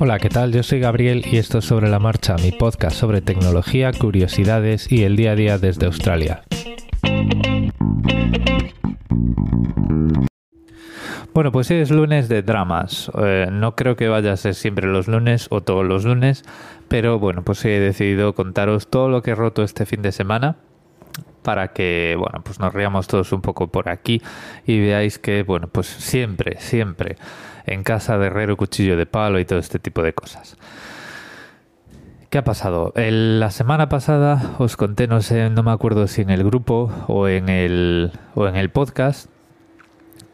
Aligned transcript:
Hola, 0.00 0.20
¿qué 0.20 0.28
tal? 0.28 0.52
Yo 0.52 0.62
soy 0.62 0.78
Gabriel 0.78 1.24
y 1.26 1.38
esto 1.38 1.58
es 1.58 1.64
Sobre 1.64 1.88
la 1.88 1.98
Marcha, 1.98 2.36
mi 2.36 2.52
podcast 2.52 2.96
sobre 2.96 3.20
tecnología, 3.20 3.90
curiosidades 3.92 4.92
y 4.92 5.02
el 5.02 5.16
día 5.16 5.32
a 5.32 5.34
día 5.34 5.58
desde 5.58 5.86
Australia. 5.86 6.44
Bueno, 11.34 11.50
pues 11.50 11.72
es 11.72 11.90
lunes 11.90 12.28
de 12.28 12.42
dramas. 12.42 13.10
Eh, 13.20 13.48
no 13.50 13.74
creo 13.74 13.96
que 13.96 14.06
vaya 14.06 14.32
a 14.32 14.36
ser 14.36 14.54
siempre 14.54 14.86
los 14.86 15.08
lunes 15.08 15.48
o 15.50 15.62
todos 15.62 15.84
los 15.84 16.04
lunes, 16.04 16.44
pero 16.86 17.18
bueno, 17.18 17.42
pues 17.42 17.64
he 17.64 17.80
decidido 17.80 18.36
contaros 18.36 18.86
todo 18.86 19.08
lo 19.08 19.22
que 19.22 19.32
he 19.32 19.34
roto 19.34 19.64
este 19.64 19.84
fin 19.84 20.02
de 20.02 20.12
semana 20.12 20.58
para 21.42 21.68
que, 21.68 22.16
bueno, 22.18 22.42
pues 22.44 22.58
nos 22.60 22.72
riamos 22.72 23.06
todos 23.06 23.32
un 23.32 23.40
poco 23.40 23.68
por 23.68 23.88
aquí 23.88 24.22
y 24.66 24.80
veáis 24.80 25.18
que, 25.18 25.42
bueno, 25.42 25.68
pues 25.68 25.86
siempre, 25.86 26.60
siempre 26.60 27.16
en 27.66 27.82
casa 27.82 28.18
de 28.18 28.26
herrero, 28.26 28.56
cuchillo 28.56 28.96
de 28.96 29.06
palo 29.06 29.38
y 29.38 29.44
todo 29.44 29.58
este 29.58 29.78
tipo 29.78 30.02
de 30.02 30.12
cosas. 30.12 30.56
¿Qué 32.30 32.36
ha 32.36 32.44
pasado? 32.44 32.92
la 32.94 33.50
semana 33.50 33.88
pasada 33.88 34.56
os 34.58 34.76
conté, 34.76 35.06
no 35.06 35.22
sé, 35.22 35.48
no 35.48 35.62
me 35.62 35.70
acuerdo 35.70 36.06
si 36.08 36.20
en 36.20 36.28
el 36.28 36.44
grupo 36.44 36.92
o 37.06 37.26
en 37.26 37.48
el, 37.48 38.12
o 38.34 38.46
en 38.46 38.56
el 38.56 38.68
podcast, 38.68 39.30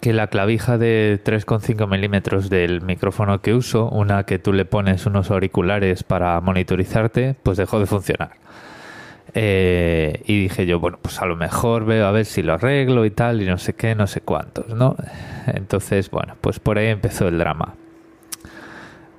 que 0.01 0.13
la 0.13 0.27
clavija 0.27 0.77
de 0.77 1.21
3,5 1.25 1.89
milímetros 1.89 2.51
del 2.51 2.83
micrófono 2.83 3.41
que 3.41 3.55
uso, 3.55 3.89
una 3.89 4.25
que 4.25 4.41
tú 4.41 4.53
le 4.53 4.65
pones 4.65 5.07
unos 5.07 5.31
auriculares 5.31 6.03
para 6.03 6.39
monitorizarte, 6.41 7.37
pues 7.43 7.59
dejó 7.59 7.79
de 7.79 7.87
funcionar. 7.87 8.33
Eh, 9.37 10.23
y 10.27 10.43
dije 10.43 10.65
yo, 10.65 10.79
bueno, 10.79 10.99
pues 11.03 11.21
a 11.21 11.27
lo 11.27 11.35
mejor 11.35 11.85
veo 11.85 12.07
a 12.07 12.13
ver 12.13 12.25
si 12.25 12.43
lo 12.43 12.55
arreglo 12.55 13.05
y 13.05 13.11
tal, 13.11 13.43
y 13.43 13.47
no 13.47 13.59
sé 13.59 13.75
qué, 13.75 13.97
no 13.97 14.07
sé 14.07 14.21
cuántos, 14.21 14.69
¿no? 14.69 14.97
Entonces, 15.47 16.11
bueno, 16.11 16.37
pues 16.41 16.61
por 16.61 16.79
ahí 16.79 16.87
empezó 16.87 17.27
el 17.27 17.39
drama. 17.39 17.75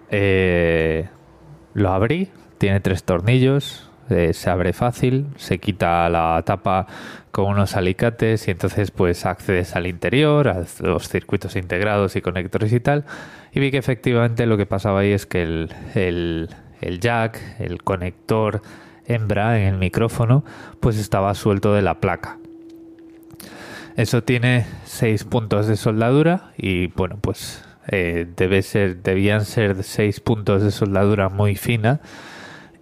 Eh, 0.09 1.09
lo 1.73 1.91
abrí, 1.91 2.29
tiene 2.57 2.79
tres 2.79 3.03
tornillos, 3.03 3.89
eh, 4.09 4.33
se 4.33 4.49
abre 4.49 4.71
fácil, 4.71 5.27
se 5.35 5.57
quita 5.57 6.07
la 6.09 6.41
tapa 6.45 6.87
con 7.31 7.47
unos 7.47 7.75
alicates 7.75 8.47
y 8.47 8.51
entonces 8.51 8.91
pues 8.91 9.25
accedes 9.25 9.75
al 9.75 9.87
interior, 9.87 10.47
a 10.47 10.63
los 10.79 11.09
circuitos 11.09 11.57
integrados 11.57 12.15
y 12.15 12.21
conectores 12.21 12.71
y 12.71 12.79
tal. 12.79 13.03
Y 13.51 13.59
vi 13.59 13.71
que 13.71 13.77
efectivamente 13.77 14.45
lo 14.45 14.55
que 14.55 14.65
pasaba 14.65 15.01
ahí 15.01 15.11
es 15.11 15.25
que 15.25 15.43
el, 15.43 15.73
el, 15.95 16.49
el 16.79 16.99
jack, 17.01 17.41
el 17.59 17.83
conector 17.83 18.61
hembra 19.07 19.59
en 19.59 19.73
el 19.73 19.77
micrófono, 19.77 20.43
pues 20.79 20.97
estaba 20.97 21.33
suelto 21.33 21.73
de 21.73 21.81
la 21.81 21.99
placa. 21.99 22.39
Eso 23.95 24.23
tiene 24.23 24.65
seis 24.83 25.23
puntos 25.23 25.67
de 25.67 25.77
soldadura 25.77 26.51
y 26.57 26.87
bueno, 26.87 27.17
pues 27.21 27.63
eh, 27.87 28.27
debe 28.35 28.61
ser, 28.61 29.01
debían 29.01 29.45
ser 29.45 29.83
seis 29.83 30.19
puntos 30.19 30.63
de 30.63 30.71
soldadura 30.71 31.29
muy 31.29 31.55
fina 31.55 32.01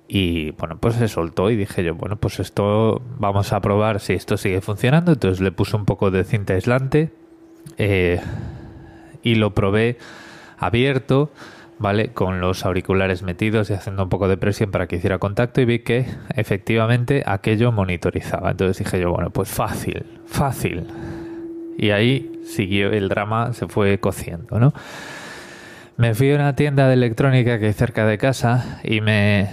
y 0.08 0.52
bueno, 0.52 0.78
pues 0.78 0.96
se 0.96 1.08
soltó 1.08 1.50
y 1.50 1.56
dije 1.56 1.84
yo, 1.84 1.96
bueno, 1.96 2.18
pues 2.18 2.40
esto 2.40 3.02
vamos 3.18 3.54
a 3.54 3.62
probar 3.62 4.00
si 4.00 4.14
esto 4.14 4.38
sigue 4.38 4.62
funcionando. 4.62 5.14
Entonces 5.14 5.40
le 5.40 5.52
puse 5.52 5.76
un 5.76 5.86
poco 5.86 6.12
de 6.12 6.24
cinta 6.24 6.54
aislante 6.54 7.12
eh, 7.78 8.20
y 9.22 9.36
lo 9.36 9.54
probé 9.54 9.98
abierto 10.58 11.32
¿vale? 11.80 12.10
Con 12.10 12.40
los 12.40 12.66
auriculares 12.66 13.24
metidos 13.24 13.70
y 13.70 13.74
haciendo 13.74 14.04
un 14.04 14.10
poco 14.10 14.28
de 14.28 14.38
presión 14.38 14.72
para 14.72 14.88
que 14.88 14.98
hiciera 14.98 15.20
contacto 15.20 15.62
y 15.62 15.66
vi 15.66 15.80
que 15.80 16.06
efectivamente 16.36 17.24
aquello 17.26 17.72
monitorizaba. 17.72 18.52
Entonces 18.52 18.78
dije 18.84 19.00
yo, 19.00 19.12
bueno, 19.12 19.30
pues 19.30 19.50
fácil, 19.50 20.06
fácil. 20.26 20.88
Y 21.78 21.90
ahí 21.90 22.42
siguió 22.46 22.92
el 22.92 23.10
drama, 23.10 23.54
se 23.54 23.68
fue 23.68 24.00
cociendo, 24.00 24.60
¿no? 24.60 24.74
Me 25.98 26.14
fui 26.16 26.32
a 26.32 26.36
una 26.36 26.56
tienda 26.56 26.88
de 26.88 26.94
electrónica 26.96 27.60
que 27.60 27.68
hay 27.68 27.74
cerca 27.74 28.06
de 28.06 28.18
casa 28.18 28.80
y 28.84 29.02
me, 29.02 29.50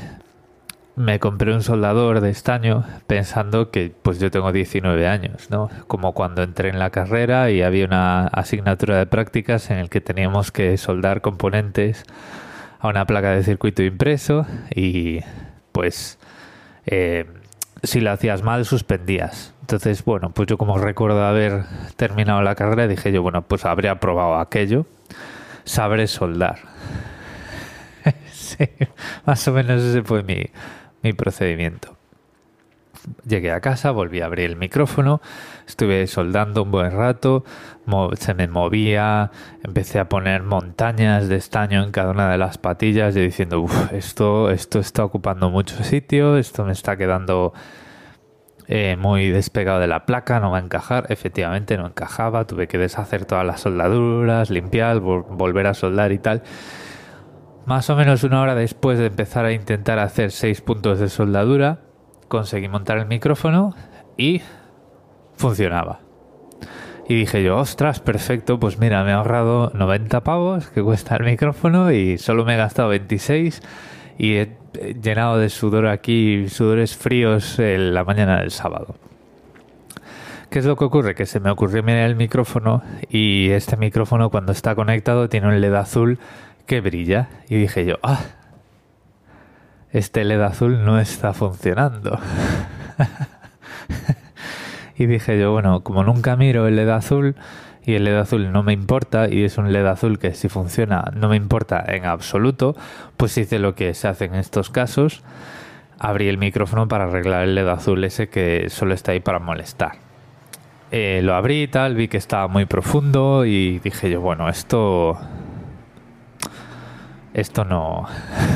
me 1.00 1.18
compré 1.18 1.54
un 1.54 1.62
soldador 1.62 2.20
de 2.20 2.30
estaño 2.30 2.84
pensando 3.06 3.70
que 3.70 3.92
pues 4.02 4.20
yo 4.20 4.30
tengo 4.30 4.52
19 4.52 5.08
años, 5.08 5.50
¿no? 5.50 5.70
Como 5.86 6.12
cuando 6.12 6.42
entré 6.42 6.68
en 6.68 6.78
la 6.78 6.90
carrera 6.90 7.50
y 7.50 7.62
había 7.62 7.86
una 7.86 8.26
asignatura 8.26 8.98
de 8.98 9.06
prácticas 9.06 9.70
en 9.70 9.78
el 9.78 9.88
que 9.88 10.00
teníamos 10.00 10.52
que 10.52 10.76
soldar 10.76 11.22
componentes 11.22 12.04
a 12.80 12.88
una 12.88 13.06
placa 13.06 13.30
de 13.30 13.42
circuito 13.42 13.82
impreso 13.82 14.46
y 14.74 15.20
pues 15.72 16.18
eh, 16.86 17.26
si 17.82 18.00
lo 18.00 18.10
hacías 18.10 18.42
mal 18.42 18.66
suspendías. 18.66 19.54
Entonces, 19.62 20.04
bueno, 20.04 20.30
pues 20.30 20.48
yo 20.48 20.58
como 20.58 20.76
recuerdo 20.76 21.24
haber 21.24 21.64
terminado 21.96 22.42
la 22.42 22.54
carrera 22.54 22.88
dije 22.88 23.10
yo, 23.10 23.22
bueno, 23.22 23.42
pues 23.42 23.64
habría 23.64 24.00
probado 24.00 24.36
aquello, 24.36 24.84
sabré 25.64 26.06
soldar. 26.06 26.58
sí, 28.32 28.68
más 29.24 29.48
o 29.48 29.52
menos 29.52 29.82
ese 29.82 30.02
fue 30.02 30.22
mi, 30.22 30.44
mi 31.02 31.12
procedimiento. 31.12 31.96
Llegué 33.26 33.50
a 33.50 33.60
casa, 33.60 33.92
volví 33.92 34.20
a 34.20 34.26
abrir 34.26 34.50
el 34.50 34.56
micrófono, 34.56 35.22
estuve 35.66 36.06
soldando 36.06 36.64
un 36.64 36.70
buen 36.70 36.90
rato, 36.90 37.44
se 38.18 38.34
me 38.34 38.46
movía, 38.46 39.30
empecé 39.64 40.00
a 40.00 40.08
poner 40.08 40.42
montañas 40.42 41.28
de 41.28 41.36
estaño 41.36 41.82
en 41.82 41.92
cada 41.92 42.10
una 42.10 42.30
de 42.30 42.36
las 42.36 42.58
patillas 42.58 43.16
y 43.16 43.20
diciendo, 43.20 43.64
esto, 43.92 44.50
esto 44.50 44.80
está 44.80 45.04
ocupando 45.04 45.50
mucho 45.50 45.82
sitio, 45.82 46.36
esto 46.36 46.64
me 46.64 46.72
está 46.72 46.96
quedando 46.96 47.54
eh, 48.72 48.96
muy 48.96 49.30
despegado 49.30 49.80
de 49.80 49.88
la 49.88 50.06
placa, 50.06 50.38
no 50.38 50.52
va 50.52 50.58
a 50.58 50.60
encajar. 50.60 51.06
Efectivamente 51.08 51.76
no 51.76 51.88
encajaba, 51.88 52.46
tuve 52.46 52.68
que 52.68 52.78
deshacer 52.78 53.24
todas 53.24 53.44
las 53.44 53.62
soldaduras, 53.62 54.48
limpiar, 54.48 55.00
volver 55.00 55.66
a 55.66 55.74
soldar 55.74 56.12
y 56.12 56.18
tal. 56.18 56.44
Más 57.70 57.88
o 57.88 57.94
menos 57.94 58.24
una 58.24 58.40
hora 58.40 58.56
después 58.56 58.98
de 58.98 59.06
empezar 59.06 59.44
a 59.44 59.52
intentar 59.52 60.00
hacer 60.00 60.32
seis 60.32 60.60
puntos 60.60 60.98
de 60.98 61.08
soldadura, 61.08 61.78
conseguí 62.26 62.66
montar 62.66 62.98
el 62.98 63.06
micrófono 63.06 63.76
y 64.16 64.42
funcionaba. 65.36 66.00
Y 67.08 67.14
dije 67.14 67.44
yo, 67.44 67.56
ostras, 67.58 68.00
perfecto, 68.00 68.58
pues 68.58 68.80
mira, 68.80 69.04
me 69.04 69.10
he 69.10 69.14
ahorrado 69.14 69.70
90 69.72 70.24
pavos 70.24 70.66
que 70.66 70.82
cuesta 70.82 71.14
el 71.14 71.22
micrófono 71.22 71.92
y 71.92 72.18
solo 72.18 72.44
me 72.44 72.54
he 72.54 72.56
gastado 72.56 72.88
26 72.88 73.62
y 74.18 74.34
he 74.34 74.58
llenado 75.00 75.38
de 75.38 75.48
sudor 75.48 75.86
aquí, 75.86 76.48
sudores 76.48 76.96
fríos 76.96 77.60
en 77.60 77.94
la 77.94 78.02
mañana 78.02 78.40
del 78.40 78.50
sábado. 78.50 78.96
¿Qué 80.50 80.58
es 80.58 80.64
lo 80.64 80.74
que 80.74 80.86
ocurre? 80.86 81.14
Que 81.14 81.26
se 81.26 81.38
me 81.38 81.48
ocurrió 81.48 81.84
mirar 81.84 82.10
el 82.10 82.16
micrófono 82.16 82.82
y 83.08 83.50
este 83.50 83.76
micrófono 83.76 84.30
cuando 84.30 84.50
está 84.50 84.74
conectado 84.74 85.28
tiene 85.28 85.46
un 85.46 85.60
LED 85.60 85.74
azul 85.74 86.18
que 86.70 86.80
brilla. 86.80 87.26
Y 87.48 87.56
dije 87.56 87.84
yo, 87.84 87.96
ah, 88.04 88.20
este 89.90 90.22
LED 90.22 90.40
azul 90.40 90.84
no 90.84 91.00
está 91.00 91.32
funcionando. 91.32 92.20
y 94.96 95.06
dije 95.06 95.36
yo, 95.36 95.50
bueno, 95.50 95.82
como 95.82 96.04
nunca 96.04 96.36
miro 96.36 96.68
el 96.68 96.76
LED 96.76 96.90
azul 96.90 97.34
y 97.84 97.94
el 97.94 98.04
LED 98.04 98.18
azul 98.18 98.52
no 98.52 98.62
me 98.62 98.72
importa 98.72 99.28
y 99.28 99.42
es 99.42 99.58
un 99.58 99.72
LED 99.72 99.84
azul 99.84 100.20
que 100.20 100.32
si 100.32 100.48
funciona 100.48 101.10
no 101.12 101.28
me 101.28 101.34
importa 101.34 101.84
en 101.88 102.06
absoluto, 102.06 102.76
pues 103.16 103.36
hice 103.36 103.58
lo 103.58 103.74
que 103.74 103.92
se 103.92 104.06
hace 104.06 104.26
en 104.26 104.36
estos 104.36 104.70
casos. 104.70 105.24
Abrí 105.98 106.28
el 106.28 106.38
micrófono 106.38 106.86
para 106.86 107.06
arreglar 107.06 107.42
el 107.42 107.56
LED 107.56 107.66
azul 107.66 108.04
ese 108.04 108.28
que 108.28 108.70
solo 108.70 108.94
está 108.94 109.10
ahí 109.10 109.18
para 109.18 109.40
molestar. 109.40 109.94
Eh, 110.92 111.20
lo 111.24 111.34
abrí 111.34 111.62
y 111.62 111.68
tal, 111.68 111.96
vi 111.96 112.06
que 112.06 112.16
estaba 112.16 112.46
muy 112.46 112.66
profundo 112.66 113.44
y 113.44 113.80
dije 113.80 114.08
yo, 114.08 114.20
bueno, 114.20 114.48
esto 114.48 115.18
esto 117.34 117.64
no, 117.64 118.06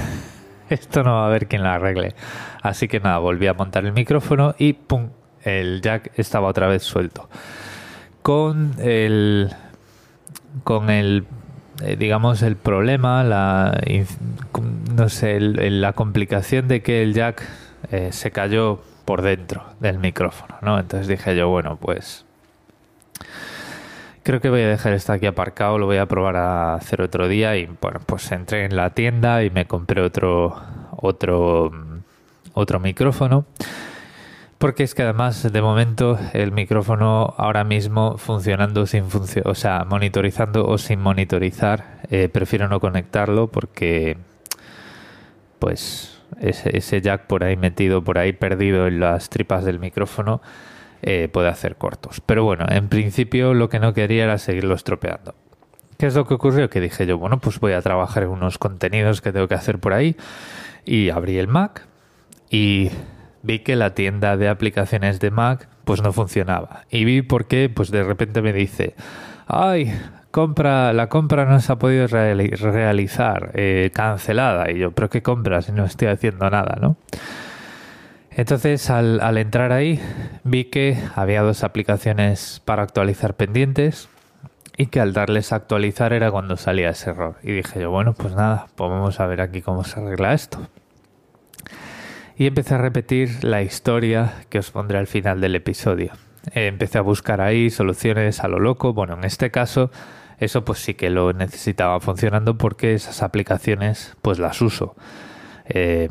esto 0.68 1.02
no 1.02 1.14
va 1.14 1.24
a 1.24 1.26
haber 1.26 1.46
quien 1.46 1.62
la 1.62 1.74
arregle. 1.74 2.14
Así 2.62 2.88
que 2.88 3.00
nada, 3.00 3.18
volví 3.18 3.46
a 3.46 3.54
montar 3.54 3.84
el 3.84 3.92
micrófono 3.92 4.54
y 4.58 4.72
¡pum! 4.72 5.10
El 5.42 5.82
jack 5.82 6.12
estaba 6.16 6.48
otra 6.48 6.66
vez 6.66 6.82
suelto. 6.82 7.28
Con 8.22 8.74
el, 8.78 9.52
con 10.64 10.88
el, 10.88 11.26
eh, 11.82 11.96
digamos, 11.96 12.42
el 12.42 12.56
problema, 12.56 13.22
la, 13.22 13.78
no 14.96 15.08
sé, 15.10 15.40
la 15.40 15.92
complicación 15.92 16.68
de 16.68 16.82
que 16.82 17.02
el 17.02 17.12
jack 17.12 17.46
eh, 17.90 18.10
se 18.12 18.30
cayó 18.30 18.80
por 19.04 19.20
dentro 19.20 19.64
del 19.80 19.98
micrófono, 19.98 20.56
¿no? 20.62 20.78
Entonces 20.78 21.08
dije 21.08 21.36
yo, 21.36 21.48
bueno, 21.48 21.76
pues 21.76 22.24
Creo 24.24 24.40
que 24.40 24.48
voy 24.48 24.62
a 24.62 24.68
dejar 24.68 24.94
esto 24.94 25.12
aquí 25.12 25.26
aparcado, 25.26 25.76
lo 25.76 25.84
voy 25.84 25.98
a 25.98 26.06
probar 26.06 26.36
a 26.36 26.74
hacer 26.76 27.02
otro 27.02 27.28
día 27.28 27.58
y 27.58 27.68
bueno, 27.78 28.00
pues 28.06 28.32
entré 28.32 28.64
en 28.64 28.74
la 28.74 28.88
tienda 28.88 29.44
y 29.44 29.50
me 29.50 29.66
compré 29.66 30.00
otro 30.00 30.56
otro 30.96 31.70
otro 32.54 32.80
micrófono. 32.80 33.44
Porque 34.56 34.82
es 34.82 34.94
que 34.94 35.02
además 35.02 35.52
de 35.52 35.60
momento 35.60 36.18
el 36.32 36.52
micrófono 36.52 37.34
ahora 37.36 37.64
mismo 37.64 38.16
funcionando 38.16 38.86
sin 38.86 39.10
funcionar, 39.10 39.50
o 39.50 39.54
sea, 39.54 39.84
monitorizando 39.84 40.66
o 40.66 40.78
sin 40.78 41.00
monitorizar, 41.00 42.00
eh, 42.10 42.30
prefiero 42.30 42.66
no 42.68 42.80
conectarlo 42.80 43.48
porque 43.48 44.16
pues 45.58 46.18
ese 46.40 47.02
jack 47.02 47.26
por 47.26 47.44
ahí 47.44 47.58
metido, 47.58 48.02
por 48.02 48.16
ahí 48.16 48.32
perdido 48.32 48.86
en 48.86 49.00
las 49.00 49.28
tripas 49.28 49.66
del 49.66 49.78
micrófono, 49.80 50.40
eh, 51.06 51.28
puede 51.28 51.48
hacer 51.48 51.76
cortos. 51.76 52.22
Pero 52.24 52.44
bueno, 52.44 52.64
en 52.70 52.88
principio 52.88 53.52
lo 53.52 53.68
que 53.68 53.78
no 53.78 53.92
quería 53.92 54.24
era 54.24 54.38
seguirlo 54.38 54.74
estropeando. 54.74 55.34
¿Qué 55.98 56.06
es 56.06 56.14
lo 56.14 56.26
que 56.26 56.34
ocurrió? 56.34 56.70
Que 56.70 56.80
dije 56.80 57.04
yo, 57.04 57.18
bueno, 57.18 57.40
pues 57.40 57.60
voy 57.60 57.74
a 57.74 57.82
trabajar 57.82 58.22
en 58.22 58.30
unos 58.30 58.56
contenidos 58.56 59.20
que 59.20 59.30
tengo 59.30 59.46
que 59.46 59.54
hacer 59.54 59.78
por 59.78 59.92
ahí 59.92 60.16
y 60.86 61.10
abrí 61.10 61.36
el 61.36 61.46
Mac 61.46 61.86
y 62.48 62.90
vi 63.42 63.58
que 63.58 63.76
la 63.76 63.94
tienda 63.94 64.38
de 64.38 64.48
aplicaciones 64.48 65.20
de 65.20 65.30
Mac 65.30 65.68
pues 65.84 66.02
no 66.02 66.10
funcionaba. 66.12 66.84
Y 66.90 67.04
vi 67.04 67.20
por 67.20 67.46
qué, 67.46 67.68
pues 67.68 67.90
de 67.90 68.02
repente 68.02 68.40
me 68.40 68.54
dice, 68.54 68.94
ay, 69.46 69.92
compra, 70.30 70.94
la 70.94 71.10
compra 71.10 71.44
no 71.44 71.60
se 71.60 71.70
ha 71.70 71.76
podido 71.76 72.06
realizar, 72.06 73.50
eh, 73.52 73.90
cancelada. 73.92 74.70
Y 74.70 74.78
yo, 74.78 74.92
pero 74.92 75.10
¿qué 75.10 75.22
compra 75.22 75.60
si 75.60 75.72
no 75.72 75.84
estoy 75.84 76.08
haciendo 76.08 76.48
nada, 76.48 76.78
no? 76.80 76.96
Entonces, 78.36 78.90
al, 78.90 79.38
entrar 79.38 79.70
ahí, 79.70 80.00
vi 80.42 80.64
que 80.64 80.98
había 81.14 81.42
dos 81.42 81.62
aplicaciones 81.62 82.60
para 82.64 82.82
actualizar 82.82 83.34
pendientes 83.34 84.08
y 84.76 84.86
que 84.86 85.00
al 85.00 85.12
darles 85.12 85.52
a 85.52 85.56
actualizar 85.56 86.12
era 86.12 86.32
cuando 86.32 86.56
salía 86.56 86.90
ese 86.90 87.10
error. 87.10 87.36
Y 87.44 87.52
dije 87.52 87.80
yo, 87.80 87.90
bueno, 87.90 88.12
pues 88.14 88.34
nada, 88.34 88.66
pues 88.74 88.90
vamos 88.90 89.20
a 89.20 89.26
ver 89.26 89.40
aquí 89.40 89.62
cómo 89.62 89.84
se 89.84 90.00
arregla 90.00 90.34
esto. 90.34 90.58
Y 92.36 92.46
empecé 92.46 92.74
a 92.74 92.78
repetir 92.78 93.44
la 93.44 93.62
historia 93.62 94.34
que 94.48 94.58
os 94.58 94.72
pondré 94.72 94.98
al 94.98 95.06
final 95.06 95.40
del 95.40 95.54
episodio. 95.54 96.12
Eh, 96.54 96.66
empecé 96.66 96.98
a 96.98 97.02
buscar 97.02 97.40
ahí 97.40 97.70
soluciones 97.70 98.40
a 98.40 98.48
lo 98.48 98.58
loco. 98.58 98.92
Bueno, 98.92 99.14
en 99.14 99.22
este 99.22 99.52
caso, 99.52 99.92
eso 100.40 100.64
pues 100.64 100.80
sí 100.80 100.94
que 100.94 101.08
lo 101.08 101.32
necesitaba 101.32 102.00
funcionando 102.00 102.58
porque 102.58 102.94
esas 102.94 103.22
aplicaciones 103.22 104.16
pues 104.22 104.40
las 104.40 104.60
uso. 104.60 104.96
Eh, 105.66 106.08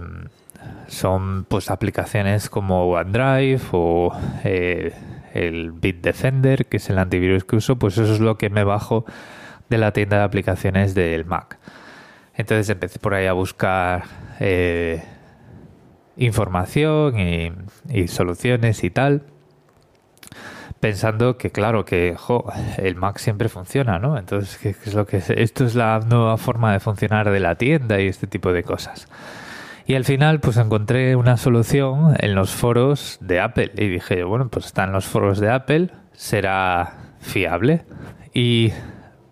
son 0.88 1.45
pues 1.45 1.69
aplicaciones 1.69 2.50
como 2.50 2.89
OneDrive 2.89 3.62
o 3.71 4.15
eh, 4.44 4.94
el 5.33 5.71
Bitdefender, 5.71 6.68
que 6.68 6.77
es 6.77 6.89
el 6.89 7.00
antivirus 7.00 7.44
que 7.44 7.56
uso, 7.56 7.77
pues 7.77 7.98
eso 7.98 8.13
es 8.13 8.19
lo 8.19 8.38
que 8.38 8.50
me 8.50 8.63
bajo 8.63 9.06
de 9.69 9.77
la 9.77 9.92
tienda 9.92 10.18
de 10.18 10.24
aplicaciones 10.24 10.94
del 10.94 11.25
Mac. 11.25 11.57
Entonces 12.36 12.69
empecé 12.69 13.00
por 13.00 13.13
ahí 13.13 13.27
a 13.27 13.33
buscar 13.33 14.04
eh, 14.39 15.04
información 16.18 17.19
y, 17.19 18.07
soluciones 18.07 18.83
y 18.83 18.89
tal, 18.89 19.24
pensando 20.80 21.38
que 21.38 21.51
claro 21.51 21.86
que 21.86 22.15
el 22.77 22.95
Mac 22.95 23.18
siempre 23.18 23.50
funciona, 23.50 24.00
¿no? 24.00 24.18
Entonces, 24.18 24.57
¿qué, 24.57 24.69
es 24.69 24.94
lo 24.94 25.06
que 25.06 25.18
esto 25.18 25.65
es 25.65 25.75
la 25.75 26.00
nueva 26.00 26.38
forma 26.38 26.74
de 26.74 26.80
funcionar 26.80 27.30
de 27.31 27.39
la 27.39 27.56
tienda 27.56 28.00
y 28.00 28.07
este 28.07 28.27
tipo 28.27 28.51
de 28.51 28.63
cosas. 28.63 29.07
Y 29.86 29.96
al 29.96 30.06
final, 30.06 30.40
pues 30.40 30.58
encontré 30.58 31.16
una 31.16 31.36
solución 31.38 32.16
en 32.20 32.36
los 32.36 32.52
foros 32.52 33.18
de 33.22 33.42
Apple. 33.42 33.72
Y 33.76 33.88
dije, 33.90 34.24
bueno, 34.24 34.50
pues 34.50 34.68
está 34.68 34.86
en 34.86 34.94
los 34.94 35.06
foros 35.06 35.40
de 35.40 35.50
Apple, 35.50 35.90
será 36.14 37.16
fiable. 37.20 37.86
Y 38.34 38.72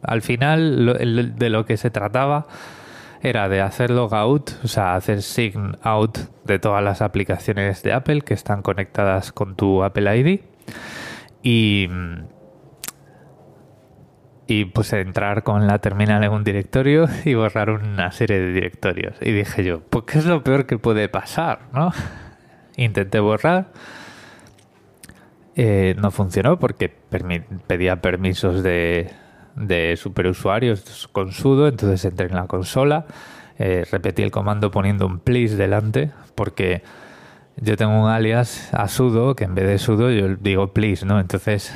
al 0.04 0.22
final, 0.22 0.86
de 1.38 1.50
lo 1.50 1.66
que 1.66 1.78
se 1.78 1.90
trataba 1.90 2.48
era 3.22 3.50
de 3.50 3.62
hacer 3.62 3.92
logout, 3.92 4.52
o 4.64 4.68
sea, 4.68 4.96
hacer 4.96 5.22
sign 5.22 5.78
out 5.84 6.18
de 6.44 6.60
todas 6.60 6.84
las 6.84 7.02
aplicaciones 7.02 7.84
de 7.84 7.94
Apple 7.94 8.22
que 8.22 8.34
están 8.34 8.62
conectadas 8.62 9.32
con 9.32 9.56
tu 9.56 9.84
Apple 9.84 10.18
ID. 10.18 10.40
Y 11.44 11.88
y 14.52 14.66
pues 14.66 14.92
entrar 14.92 15.44
con 15.44 15.66
la 15.66 15.80
terminal 15.80 16.26
en 16.26 16.32
un 16.32 16.44
directorio 16.44 17.08
y 17.26 17.36
borrar 17.36 17.70
una 17.70 18.12
serie 18.12 18.40
de 18.40 18.52
directorios. 18.52 19.16
Y 19.22 19.32
dije 19.32 19.64
yo, 19.64 19.80
pues 19.80 20.04
¿qué 20.06 20.20
es 20.20 20.26
lo 20.26 20.44
peor 20.44 20.66
que 20.66 20.78
puede 20.78 21.08
pasar? 21.08 21.60
¿no? 21.72 21.94
Intenté 22.76 23.22
borrar. 23.22 23.72
Eh, 25.56 25.96
no 25.98 26.12
funcionó 26.12 26.60
porque 26.60 26.94
pedía 27.68 28.02
permisos 28.02 28.62
de, 28.62 29.12
de 29.56 29.96
superusuarios 29.96 31.08
con 31.12 31.32
sudo, 31.32 31.68
entonces 31.70 32.04
entré 32.06 32.28
en 32.28 32.36
la 32.36 32.48
consola, 32.48 33.06
eh, 33.58 33.86
repetí 33.90 34.22
el 34.22 34.32
comando 34.32 34.72
poniendo 34.72 35.06
un 35.06 35.20
please 35.20 35.56
delante, 35.56 36.12
porque 36.36 36.84
yo 37.58 37.76
tengo 37.76 38.02
un 38.02 38.10
alias 38.10 38.74
a 38.74 38.88
sudo 38.88 39.36
que 39.36 39.44
en 39.44 39.56
vez 39.56 39.68
de 39.68 39.78
sudo 39.78 40.10
yo 40.10 40.36
digo 40.36 40.74
please, 40.74 41.06
¿no? 41.06 41.20
Entonces, 41.20 41.74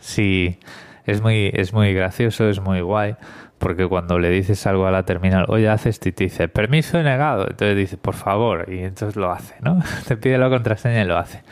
si 0.00 0.58
es 1.06 1.20
muy, 1.20 1.50
es 1.54 1.72
muy 1.72 1.92
gracioso, 1.92 2.48
es 2.48 2.60
muy 2.60 2.80
guay, 2.80 3.16
porque 3.58 3.86
cuando 3.86 4.18
le 4.18 4.30
dices 4.30 4.66
algo 4.66 4.86
a 4.86 4.90
la 4.90 5.04
terminal, 5.04 5.46
oye, 5.48 5.68
haces 5.68 6.00
y 6.04 6.12
te 6.12 6.24
dice, 6.24 6.48
permiso 6.48 7.02
negado, 7.02 7.46
entonces 7.48 7.76
dice, 7.76 7.96
por 7.96 8.14
favor, 8.14 8.66
y 8.72 8.80
entonces 8.80 9.16
lo 9.16 9.30
hace, 9.30 9.54
¿no? 9.60 9.82
Te 10.08 10.16
pide 10.16 10.38
la 10.38 10.48
contraseña 10.48 11.02
y 11.02 11.06
lo 11.06 11.16
hace. 11.16 11.42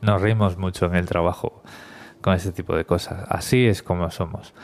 Nos 0.00 0.20
rimos 0.20 0.56
mucho 0.58 0.86
en 0.86 0.96
el 0.96 1.06
trabajo 1.06 1.62
con 2.20 2.34
ese 2.34 2.52
tipo 2.52 2.74
de 2.76 2.84
cosas. 2.84 3.24
Así 3.28 3.66
es 3.66 3.82
como 3.82 4.10
somos. 4.10 4.54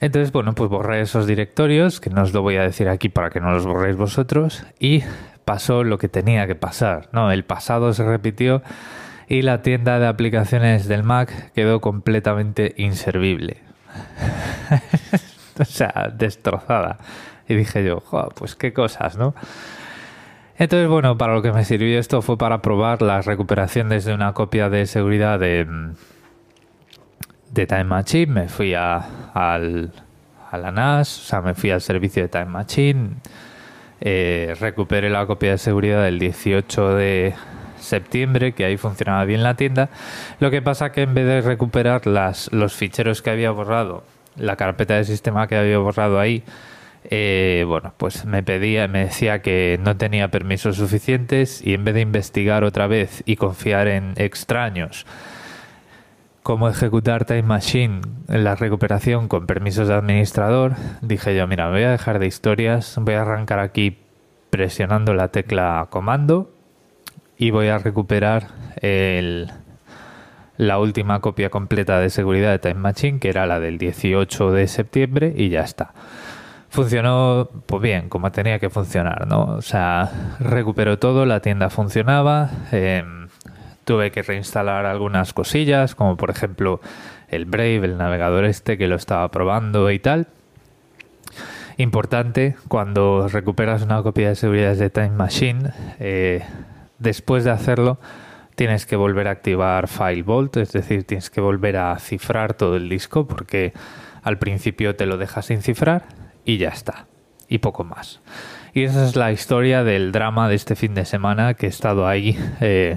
Entonces, 0.00 0.32
bueno, 0.32 0.54
pues 0.54 0.68
borré 0.70 1.00
esos 1.00 1.26
directorios, 1.26 2.00
que 2.00 2.10
no 2.10 2.22
os 2.22 2.32
lo 2.32 2.42
voy 2.42 2.56
a 2.56 2.62
decir 2.62 2.88
aquí 2.88 3.08
para 3.08 3.30
que 3.30 3.40
no 3.40 3.52
los 3.52 3.66
borréis 3.66 3.96
vosotros, 3.96 4.64
y 4.78 5.02
pasó 5.44 5.84
lo 5.84 5.98
que 5.98 6.08
tenía 6.08 6.46
que 6.46 6.54
pasar, 6.54 7.08
¿no? 7.12 7.30
El 7.30 7.44
pasado 7.44 7.92
se 7.92 8.04
repitió 8.04 8.62
y 9.28 9.42
la 9.42 9.62
tienda 9.62 9.98
de 9.98 10.06
aplicaciones 10.06 10.88
del 10.88 11.02
Mac 11.02 11.52
quedó 11.52 11.80
completamente 11.80 12.74
inservible. 12.76 13.58
o 15.58 15.64
sea, 15.64 16.12
destrozada. 16.14 16.98
Y 17.48 17.54
dije 17.54 17.84
yo, 17.84 18.02
pues 18.34 18.54
qué 18.54 18.72
cosas, 18.72 19.16
¿no? 19.16 19.34
Entonces, 20.56 20.88
bueno, 20.88 21.18
para 21.18 21.34
lo 21.34 21.42
que 21.42 21.52
me 21.52 21.64
sirvió 21.64 21.98
esto 21.98 22.22
fue 22.22 22.38
para 22.38 22.62
probar 22.62 23.02
la 23.02 23.20
recuperación 23.22 23.88
desde 23.88 24.14
una 24.14 24.32
copia 24.34 24.70
de 24.70 24.86
seguridad 24.86 25.38
de, 25.40 25.66
de 27.50 27.66
Time 27.66 27.84
Machine. 27.84 28.32
Me 28.32 28.48
fui 28.48 28.72
a, 28.74 28.98
al, 29.34 29.92
a 30.50 30.58
la 30.58 30.70
NAS, 30.70 31.18
o 31.18 31.24
sea, 31.24 31.40
me 31.40 31.54
fui 31.54 31.70
al 31.70 31.80
servicio 31.80 32.22
de 32.22 32.28
Time 32.28 32.46
Machine. 32.46 33.10
Eh, 34.00 34.54
recuperé 34.60 35.10
la 35.10 35.26
copia 35.26 35.52
de 35.52 35.58
seguridad 35.58 36.04
del 36.04 36.18
18 36.18 36.94
de 36.94 37.34
septiembre, 37.84 38.52
que 38.52 38.64
ahí 38.64 38.76
funcionaba 38.76 39.24
bien 39.24 39.42
la 39.42 39.54
tienda. 39.54 39.90
Lo 40.40 40.50
que 40.50 40.62
pasa 40.62 40.92
que 40.92 41.02
en 41.02 41.14
vez 41.14 41.26
de 41.26 41.40
recuperar 41.40 42.06
las, 42.06 42.52
los 42.52 42.74
ficheros 42.74 43.22
que 43.22 43.30
había 43.30 43.50
borrado, 43.50 44.04
la 44.36 44.56
carpeta 44.56 44.94
de 44.94 45.04
sistema 45.04 45.46
que 45.46 45.56
había 45.56 45.78
borrado 45.78 46.18
ahí, 46.18 46.42
eh, 47.10 47.64
bueno, 47.68 47.92
pues 47.96 48.24
me 48.24 48.42
pedía, 48.42 48.88
me 48.88 49.04
decía 49.04 49.42
que 49.42 49.78
no 49.82 49.96
tenía 49.96 50.28
permisos 50.28 50.76
suficientes 50.76 51.64
y 51.64 51.74
en 51.74 51.84
vez 51.84 51.94
de 51.94 52.00
investigar 52.00 52.64
otra 52.64 52.86
vez 52.86 53.22
y 53.26 53.36
confiar 53.36 53.88
en 53.88 54.14
extraños 54.16 55.06
cómo 56.44 56.68
ejecutar 56.68 57.24
Time 57.24 57.42
Machine 57.42 58.02
la 58.28 58.54
recuperación 58.54 59.28
con 59.28 59.46
permisos 59.46 59.88
de 59.88 59.94
administrador, 59.94 60.74
dije 61.00 61.34
yo, 61.34 61.46
mira, 61.46 61.66
me 61.66 61.72
voy 61.72 61.82
a 61.84 61.90
dejar 61.90 62.18
de 62.18 62.26
historias, 62.26 62.96
voy 63.00 63.14
a 63.14 63.22
arrancar 63.22 63.58
aquí 63.58 63.98
presionando 64.50 65.14
la 65.14 65.28
tecla 65.28 65.88
comando 65.90 66.52
y 67.36 67.50
voy 67.50 67.68
a 67.68 67.78
recuperar 67.78 68.48
el, 68.80 69.50
la 70.56 70.78
última 70.78 71.20
copia 71.20 71.50
completa 71.50 71.98
de 71.98 72.10
seguridad 72.10 72.50
de 72.50 72.58
Time 72.58 72.80
Machine, 72.80 73.18
que 73.18 73.28
era 73.28 73.46
la 73.46 73.60
del 73.60 73.78
18 73.78 74.52
de 74.52 74.68
septiembre, 74.68 75.32
y 75.36 75.48
ya 75.48 75.60
está. 75.60 75.92
Funcionó 76.70 77.48
pues 77.66 77.82
bien, 77.82 78.08
como 78.08 78.32
tenía 78.32 78.58
que 78.58 78.70
funcionar, 78.70 79.26
¿no? 79.26 79.44
O 79.44 79.62
sea, 79.62 80.36
recuperó 80.40 80.98
todo, 80.98 81.24
la 81.24 81.40
tienda 81.40 81.70
funcionaba, 81.70 82.50
em, 82.72 83.28
tuve 83.84 84.10
que 84.10 84.22
reinstalar 84.22 84.86
algunas 84.86 85.32
cosillas, 85.32 85.94
como 85.94 86.16
por 86.16 86.30
ejemplo 86.30 86.80
el 87.28 87.44
Brave, 87.44 87.84
el 87.84 87.96
navegador 87.96 88.44
este 88.44 88.78
que 88.78 88.88
lo 88.88 88.96
estaba 88.96 89.30
probando 89.30 89.90
y 89.90 89.98
tal. 89.98 90.26
Importante, 91.76 92.56
cuando 92.68 93.28
recuperas 93.28 93.82
una 93.82 94.02
copia 94.02 94.28
de 94.28 94.34
seguridad 94.36 94.76
de 94.76 94.90
Time 94.90 95.10
Machine, 95.10 95.70
eh, 95.98 96.44
después 97.04 97.44
de 97.44 97.52
hacerlo 97.52 98.00
tienes 98.56 98.86
que 98.86 98.96
volver 98.96 99.28
a 99.28 99.32
activar 99.32 99.88
File 99.88 100.22
Vault, 100.22 100.56
es 100.56 100.72
decir, 100.72 101.04
tienes 101.04 101.30
que 101.30 101.40
volver 101.40 101.76
a 101.76 101.96
cifrar 101.98 102.54
todo 102.54 102.76
el 102.76 102.88
disco 102.88 103.26
porque 103.26 103.72
al 104.22 104.38
principio 104.38 104.96
te 104.96 105.06
lo 105.06 105.16
dejas 105.16 105.46
sin 105.46 105.62
cifrar 105.62 106.06
y 106.44 106.58
ya 106.58 106.70
está. 106.70 107.06
Y 107.48 107.58
poco 107.58 107.84
más. 107.84 108.20
Y 108.72 108.84
esa 108.84 109.04
es 109.04 109.16
la 109.16 109.30
historia 109.30 109.84
del 109.84 110.12
drama 110.12 110.48
de 110.48 110.54
este 110.54 110.74
fin 110.74 110.94
de 110.94 111.04
semana 111.04 111.54
que 111.54 111.66
he 111.66 111.68
estado 111.68 112.08
ahí 112.08 112.36
eh, 112.60 112.96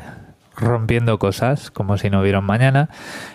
rompiendo 0.56 1.20
cosas 1.20 1.70
como 1.70 1.98
si 1.98 2.10
no 2.10 2.22
hubiera 2.22 2.42
mañana 2.42 2.90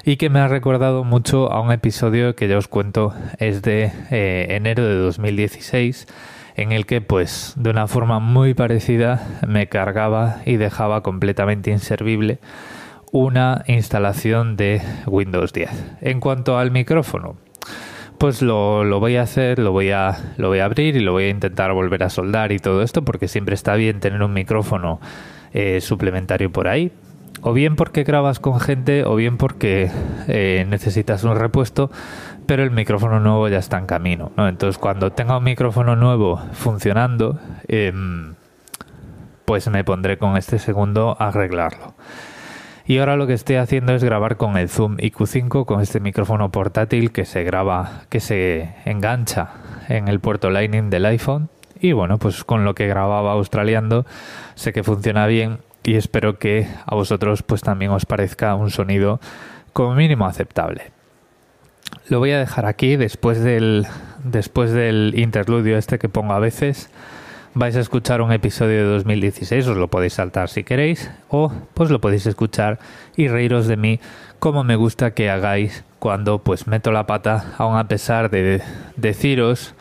y 0.04 0.16
que 0.16 0.30
me 0.30 0.40
ha 0.40 0.48
recordado 0.48 1.04
mucho 1.04 1.52
a 1.52 1.60
un 1.60 1.70
episodio 1.70 2.34
que 2.34 2.48
ya 2.48 2.58
os 2.58 2.66
cuento 2.66 3.14
es 3.38 3.62
de 3.62 3.92
eh, 4.10 4.46
enero 4.50 4.84
de 4.84 4.96
2016 4.96 6.08
en 6.56 6.72
el 6.72 6.86
que 6.86 7.00
pues 7.00 7.54
de 7.56 7.70
una 7.70 7.86
forma 7.86 8.18
muy 8.18 8.54
parecida 8.54 9.40
me 9.46 9.68
cargaba 9.68 10.42
y 10.44 10.56
dejaba 10.56 11.02
completamente 11.02 11.70
inservible 11.70 12.38
una 13.12 13.62
instalación 13.66 14.56
de 14.56 14.80
Windows 15.06 15.52
10. 15.52 15.70
En 16.00 16.18
cuanto 16.18 16.58
al 16.58 16.70
micrófono, 16.70 17.36
pues 18.18 18.40
lo, 18.40 18.84
lo, 18.84 19.00
voy 19.00 19.16
a 19.16 19.22
hacer, 19.22 19.58
lo 19.58 19.72
voy 19.72 19.90
a, 19.90 20.34
lo 20.38 20.48
voy 20.48 20.60
a 20.60 20.64
abrir 20.64 20.96
y 20.96 21.00
lo 21.00 21.12
voy 21.12 21.24
a 21.24 21.28
intentar 21.28 21.72
volver 21.72 22.04
a 22.04 22.08
soldar 22.08 22.52
y 22.52 22.58
todo 22.58 22.82
esto 22.82 23.04
porque 23.04 23.28
siempre 23.28 23.54
está 23.54 23.74
bien 23.74 24.00
tener 24.00 24.22
un 24.22 24.32
micrófono 24.32 25.00
eh, 25.52 25.80
suplementario 25.80 26.50
por 26.50 26.68
ahí. 26.68 26.92
O 27.40 27.52
bien 27.52 27.74
porque 27.74 28.04
grabas 28.04 28.38
con 28.38 28.60
gente 28.60 29.04
o 29.04 29.16
bien 29.16 29.36
porque 29.36 29.90
eh, 30.28 30.64
necesitas 30.68 31.24
un 31.24 31.36
repuesto, 31.36 31.90
pero 32.52 32.64
el 32.64 32.70
micrófono 32.70 33.18
nuevo 33.18 33.48
ya 33.48 33.56
está 33.56 33.78
en 33.78 33.86
camino. 33.86 34.30
Entonces 34.36 34.76
cuando 34.76 35.10
tenga 35.10 35.38
un 35.38 35.44
micrófono 35.44 35.96
nuevo 35.96 36.36
funcionando, 36.52 37.38
em, 37.66 38.34
pues 39.46 39.70
me 39.70 39.84
pondré 39.84 40.18
con 40.18 40.36
este 40.36 40.58
segundo 40.58 41.16
a 41.18 41.28
arreglarlo. 41.28 41.94
Y 42.84 42.98
ahora 42.98 43.16
lo 43.16 43.26
que 43.26 43.32
estoy 43.32 43.56
haciendo 43.56 43.94
es 43.94 44.04
grabar 44.04 44.36
con 44.36 44.58
el 44.58 44.68
Zoom 44.68 44.98
IQ5, 44.98 45.64
con 45.64 45.80
este 45.80 45.98
micrófono 45.98 46.52
portátil 46.52 47.10
que 47.10 47.24
se 47.24 47.42
graba, 47.42 48.02
que 48.10 48.20
se 48.20 48.74
engancha 48.84 49.52
en 49.88 50.08
el 50.08 50.20
puerto 50.20 50.50
Lightning 50.50 50.90
del 50.90 51.06
iPhone. 51.06 51.48
Y 51.80 51.92
bueno, 51.92 52.18
pues 52.18 52.44
con 52.44 52.66
lo 52.66 52.74
que 52.74 52.86
grababa 52.86 53.32
australiando, 53.32 54.04
sé 54.56 54.74
que 54.74 54.82
funciona 54.82 55.26
bien 55.26 55.60
y 55.84 55.94
espero 55.94 56.38
que 56.38 56.68
a 56.84 56.94
vosotros 56.94 57.42
pues 57.42 57.62
también 57.62 57.92
os 57.92 58.04
parezca 58.04 58.54
un 58.56 58.70
sonido 58.70 59.20
como 59.72 59.94
mínimo 59.94 60.26
aceptable. 60.26 60.92
Lo 62.08 62.18
voy 62.18 62.32
a 62.32 62.38
dejar 62.38 62.66
aquí 62.66 62.96
después 62.96 63.40
del, 63.40 63.86
después 64.24 64.72
del 64.72 65.14
interludio 65.16 65.78
este 65.78 65.98
que 65.98 66.08
pongo 66.08 66.32
a 66.32 66.38
veces 66.38 66.90
vais 67.54 67.76
a 67.76 67.80
escuchar 67.80 68.22
un 68.22 68.32
episodio 68.32 68.78
de 68.78 68.84
2016, 68.84 69.68
os 69.68 69.76
lo 69.76 69.88
podéis 69.88 70.14
saltar 70.14 70.48
si 70.48 70.64
queréis, 70.64 71.10
o 71.28 71.52
pues 71.74 71.90
lo 71.90 72.00
podéis 72.00 72.26
escuchar 72.26 72.78
y 73.16 73.28
reíros 73.28 73.66
de 73.66 73.76
mí 73.76 74.00
como 74.38 74.64
me 74.64 74.76
gusta 74.76 75.12
que 75.12 75.30
hagáis 75.30 75.84
cuando 75.98 76.38
pues 76.38 76.66
meto 76.66 76.90
la 76.92 77.06
pata, 77.06 77.54
aun 77.58 77.76
a 77.76 77.88
pesar 77.88 78.30
de 78.30 78.62
deciros 78.96 79.74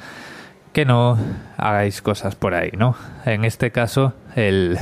que 0.74 0.86
no 0.86 1.18
hagáis 1.58 2.02
cosas 2.02 2.36
por 2.36 2.54
ahí, 2.54 2.72
¿no? 2.78 2.96
En 3.26 3.44
este 3.44 3.72
caso, 3.72 4.14
el, 4.36 4.78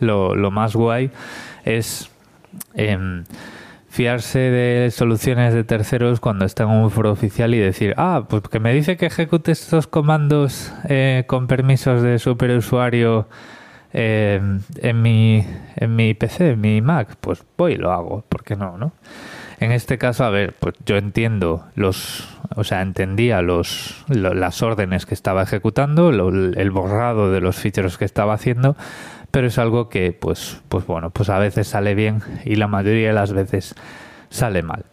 lo, 0.00 0.34
lo 0.34 0.50
más 0.50 0.74
guay 0.76 1.10
es... 1.64 2.10
Em, 2.74 3.24
fiarse 3.92 4.38
de 4.38 4.90
soluciones 4.90 5.52
de 5.52 5.64
terceros 5.64 6.18
cuando 6.18 6.46
está 6.46 6.62
en 6.62 6.70
un 6.70 6.90
foro 6.90 7.12
oficial 7.12 7.54
y 7.54 7.58
decir, 7.58 7.92
ah, 7.98 8.24
pues 8.26 8.42
que 8.44 8.58
me 8.58 8.72
dice 8.72 8.96
que 8.96 9.04
ejecute 9.04 9.52
estos 9.52 9.86
comandos 9.86 10.72
eh, 10.88 11.24
con 11.26 11.46
permisos 11.46 12.00
de 12.00 12.18
superusuario 12.18 13.28
eh, 13.92 14.40
en, 14.78 15.02
mi, 15.02 15.46
en 15.76 15.94
mi 15.94 16.14
PC, 16.14 16.52
en 16.52 16.60
mi 16.62 16.80
Mac, 16.80 17.16
pues 17.20 17.44
voy 17.58 17.74
y 17.74 17.76
lo 17.76 17.92
hago, 17.92 18.24
¿por 18.30 18.44
qué 18.44 18.56
no, 18.56 18.78
no? 18.78 18.92
En 19.60 19.72
este 19.72 19.98
caso, 19.98 20.24
a 20.24 20.30
ver, 20.30 20.54
pues 20.58 20.74
yo 20.86 20.96
entiendo 20.96 21.66
los, 21.74 22.40
o 22.56 22.64
sea, 22.64 22.82
entendía 22.82 23.42
los, 23.42 24.04
las 24.08 24.62
órdenes 24.62 25.06
que 25.06 25.14
estaba 25.14 25.42
ejecutando, 25.42 26.10
el 26.10 26.70
borrado 26.70 27.30
de 27.30 27.40
los 27.40 27.56
ficheros 27.56 27.98
que 27.98 28.04
estaba 28.04 28.34
haciendo, 28.34 28.76
pero 29.30 29.46
es 29.46 29.58
algo 29.58 29.88
que 29.88 30.12
pues, 30.12 30.62
pues 30.68 30.86
bueno, 30.86 31.10
pues 31.10 31.30
a 31.30 31.38
veces 31.38 31.66
sale 31.66 31.94
bien 31.94 32.20
y 32.44 32.56
la 32.56 32.68
mayoría 32.68 33.08
de 33.08 33.14
las 33.14 33.32
veces 33.32 33.74
sale 34.28 34.62
mal. 34.62 34.84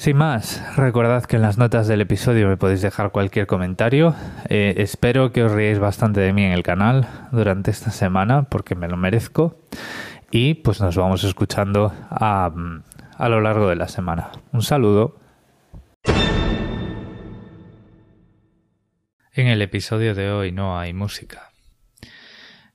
Sin 0.00 0.16
más, 0.16 0.64
recordad 0.78 1.24
que 1.24 1.36
en 1.36 1.42
las 1.42 1.58
notas 1.58 1.86
del 1.86 2.00
episodio 2.00 2.48
me 2.48 2.56
podéis 2.56 2.80
dejar 2.80 3.10
cualquier 3.10 3.46
comentario. 3.46 4.14
Eh, 4.48 4.76
espero 4.78 5.30
que 5.30 5.44
os 5.44 5.52
riéis 5.52 5.78
bastante 5.78 6.20
de 6.20 6.32
mí 6.32 6.42
en 6.42 6.52
el 6.52 6.62
canal 6.62 7.06
durante 7.32 7.70
esta 7.70 7.90
semana 7.90 8.44
porque 8.44 8.74
me 8.74 8.88
lo 8.88 8.96
merezco. 8.96 9.58
Y 10.30 10.54
pues 10.54 10.80
nos 10.80 10.96
vamos 10.96 11.22
escuchando 11.24 11.92
a, 12.08 12.50
a 13.18 13.28
lo 13.28 13.42
largo 13.42 13.68
de 13.68 13.76
la 13.76 13.88
semana. 13.88 14.30
Un 14.52 14.62
saludo. 14.62 15.19
En 19.32 19.46
el 19.46 19.62
episodio 19.62 20.16
de 20.16 20.32
hoy 20.32 20.50
no 20.50 20.76
hay 20.78 20.92
música. 20.92 21.52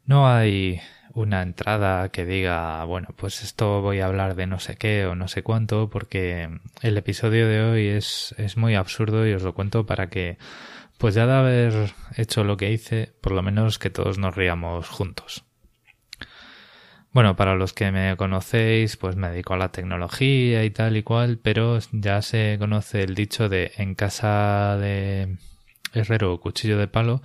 No 0.05 0.29
hay 0.29 0.79
una 1.13 1.41
entrada 1.41 2.07
que 2.09 2.25
diga, 2.25 2.81
bueno, 2.85 3.09
pues 3.17 3.43
esto 3.43 3.81
voy 3.81 3.99
a 3.99 4.05
hablar 4.05 4.35
de 4.35 4.47
no 4.47 4.59
sé 4.59 4.77
qué 4.77 5.05
o 5.05 5.15
no 5.15 5.27
sé 5.27 5.43
cuánto, 5.43 5.89
porque 5.89 6.49
el 6.81 6.97
episodio 6.97 7.49
de 7.49 7.61
hoy 7.61 7.87
es, 7.87 8.33
es 8.37 8.55
muy 8.55 8.75
absurdo 8.75 9.27
y 9.27 9.33
os 9.33 9.43
lo 9.43 9.53
cuento 9.53 9.85
para 9.85 10.09
que, 10.09 10.37
pues 10.97 11.13
ya 11.13 11.27
de 11.27 11.33
haber 11.33 11.93
hecho 12.15 12.45
lo 12.45 12.55
que 12.55 12.71
hice, 12.71 13.13
por 13.19 13.33
lo 13.33 13.41
menos 13.41 13.77
que 13.77 13.89
todos 13.89 14.17
nos 14.17 14.33
riamos 14.35 14.87
juntos. 14.87 15.43
Bueno, 17.15 17.37
para 17.37 17.55
los 17.55 17.71
que 17.71 17.93
me 17.93 18.17
conocéis, 18.17 18.97
pues 18.97 19.15
me 19.15 19.29
dedico 19.29 19.53
a 19.53 19.57
la 19.57 19.71
tecnología 19.71 20.65
y 20.65 20.69
tal 20.69 20.97
y 20.97 21.03
cual, 21.03 21.39
pero 21.41 21.79
ya 21.93 22.21
se 22.21 22.57
conoce 22.59 23.03
el 23.03 23.15
dicho 23.15 23.47
de 23.47 23.71
en 23.77 23.95
casa 23.95 24.75
de 24.75 25.37
herrero 25.93 26.37
cuchillo 26.41 26.77
de 26.77 26.89
palo, 26.89 27.21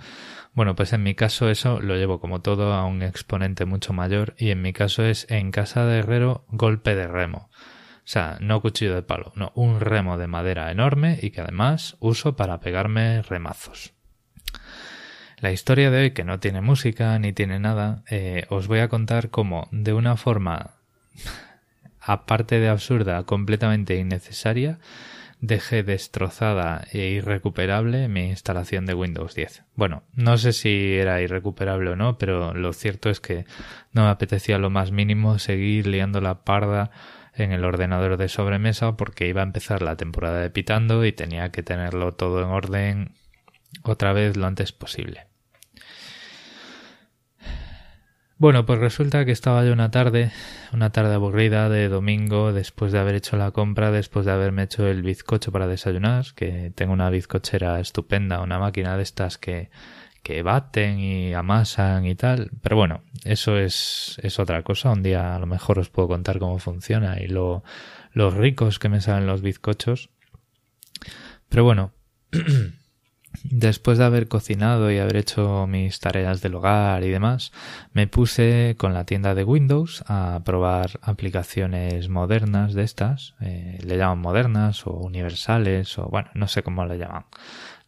bueno, 0.53 0.77
pues 0.77 0.93
en 0.93 1.03
mi 1.03 1.13
caso 1.13 1.49
eso 1.49 1.81
lo 1.81 1.97
llevo 1.97 2.21
como 2.21 2.41
todo 2.41 2.71
a 2.71 2.85
un 2.85 3.01
exponente 3.01 3.65
mucho 3.65 3.91
mayor 3.91 4.33
y 4.37 4.51
en 4.51 4.61
mi 4.61 4.71
caso 4.71 5.03
es 5.03 5.29
en 5.29 5.51
casa 5.51 5.85
de 5.85 5.99
herrero 5.99 6.45
golpe 6.47 6.95
de 6.95 7.07
remo. 7.07 7.49
O 7.51 8.05
sea, 8.05 8.37
no 8.39 8.61
cuchillo 8.61 8.95
de 8.95 9.03
palo, 9.03 9.33
no, 9.35 9.51
un 9.55 9.81
remo 9.81 10.17
de 10.17 10.27
madera 10.27 10.71
enorme 10.71 11.19
y 11.21 11.31
que 11.31 11.41
además 11.41 11.97
uso 11.99 12.37
para 12.37 12.61
pegarme 12.61 13.23
remazos. 13.23 13.93
La 15.41 15.51
historia 15.51 15.89
de 15.89 16.01
hoy, 16.03 16.11
que 16.11 16.23
no 16.23 16.39
tiene 16.39 16.61
música 16.61 17.17
ni 17.17 17.33
tiene 17.33 17.57
nada, 17.57 18.03
eh, 18.11 18.45
os 18.49 18.67
voy 18.67 18.77
a 18.77 18.89
contar 18.89 19.31
cómo, 19.31 19.67
de 19.71 19.91
una 19.91 20.15
forma, 20.15 20.75
aparte 21.99 22.59
de 22.59 22.69
absurda, 22.69 23.23
completamente 23.23 23.97
innecesaria, 23.97 24.77
dejé 25.39 25.81
destrozada 25.81 26.85
e 26.91 27.07
irrecuperable 27.07 28.07
mi 28.07 28.29
instalación 28.29 28.85
de 28.85 28.93
Windows 28.93 29.33
10. 29.33 29.63
Bueno, 29.73 30.03
no 30.13 30.37
sé 30.37 30.53
si 30.53 30.93
era 30.93 31.21
irrecuperable 31.21 31.89
o 31.89 31.95
no, 31.95 32.19
pero 32.19 32.53
lo 32.53 32.71
cierto 32.71 33.09
es 33.09 33.19
que 33.19 33.45
no 33.93 34.03
me 34.03 34.09
apetecía 34.09 34.59
lo 34.59 34.69
más 34.69 34.91
mínimo 34.91 35.39
seguir 35.39 35.87
liando 35.87 36.21
la 36.21 36.43
parda 36.43 36.91
en 37.33 37.51
el 37.51 37.65
ordenador 37.65 38.17
de 38.17 38.29
sobremesa 38.29 38.95
porque 38.95 39.27
iba 39.27 39.41
a 39.41 39.45
empezar 39.45 39.81
la 39.81 39.95
temporada 39.95 40.39
de 40.39 40.51
pitando 40.51 41.03
y 41.03 41.13
tenía 41.13 41.49
que 41.49 41.63
tenerlo 41.63 42.11
todo 42.11 42.43
en 42.43 42.49
orden 42.49 43.11
otra 43.81 44.13
vez 44.13 44.37
lo 44.37 44.45
antes 44.45 44.71
posible. 44.71 45.30
Bueno, 48.41 48.65
pues 48.65 48.79
resulta 48.79 49.23
que 49.23 49.31
estaba 49.33 49.63
yo 49.63 49.71
una 49.71 49.91
tarde, 49.91 50.31
una 50.73 50.91
tarde 50.91 51.13
aburrida 51.13 51.69
de 51.69 51.89
domingo, 51.89 52.53
después 52.53 52.91
de 52.91 52.97
haber 52.97 53.13
hecho 53.13 53.37
la 53.37 53.51
compra, 53.51 53.91
después 53.91 54.25
de 54.25 54.31
haberme 54.31 54.63
hecho 54.63 54.87
el 54.87 55.03
bizcocho 55.03 55.51
para 55.51 55.67
desayunar, 55.67 56.25
que 56.35 56.71
tengo 56.73 56.91
una 56.91 57.11
bizcochera 57.11 57.79
estupenda, 57.79 58.41
una 58.41 58.57
máquina 58.57 58.97
de 58.97 59.03
estas 59.03 59.37
que, 59.37 59.69
que 60.23 60.41
baten 60.41 60.99
y 60.99 61.35
amasan 61.35 62.07
y 62.07 62.15
tal. 62.15 62.49
Pero 62.63 62.77
bueno, 62.77 63.03
eso 63.25 63.59
es, 63.59 64.19
es 64.23 64.39
otra 64.39 64.63
cosa. 64.63 64.89
Un 64.89 65.03
día 65.03 65.35
a 65.35 65.39
lo 65.39 65.45
mejor 65.45 65.77
os 65.77 65.89
puedo 65.89 66.07
contar 66.07 66.39
cómo 66.39 66.57
funciona 66.57 67.21
y 67.21 67.27
lo, 67.27 67.63
los 68.11 68.33
ricos 68.33 68.79
que 68.79 68.89
me 68.89 69.01
salen 69.01 69.27
los 69.27 69.43
bizcochos. 69.43 70.09
Pero 71.47 71.63
bueno, 71.63 71.93
Después 73.43 73.97
de 73.97 74.03
haber 74.05 74.27
cocinado 74.27 74.91
y 74.91 74.99
haber 74.99 75.17
hecho 75.17 75.65
mis 75.65 75.99
tareas 75.99 76.41
del 76.41 76.55
hogar 76.55 77.03
y 77.03 77.09
demás, 77.09 77.51
me 77.93 78.05
puse 78.05 78.75
con 78.77 78.93
la 78.93 79.05
tienda 79.05 79.33
de 79.35 79.43
Windows 79.43 80.03
a 80.07 80.41
probar 80.43 80.99
aplicaciones 81.01 82.09
modernas 82.09 82.73
de 82.73 82.83
estas, 82.83 83.33
eh, 83.39 83.79
le 83.83 83.97
llaman 83.97 84.19
modernas 84.19 84.85
o 84.85 84.91
universales 84.91 85.97
o 85.97 86.07
bueno, 86.07 86.29
no 86.33 86.47
sé 86.47 86.61
cómo 86.61 86.85
le 86.85 86.97
llaman, 86.97 87.25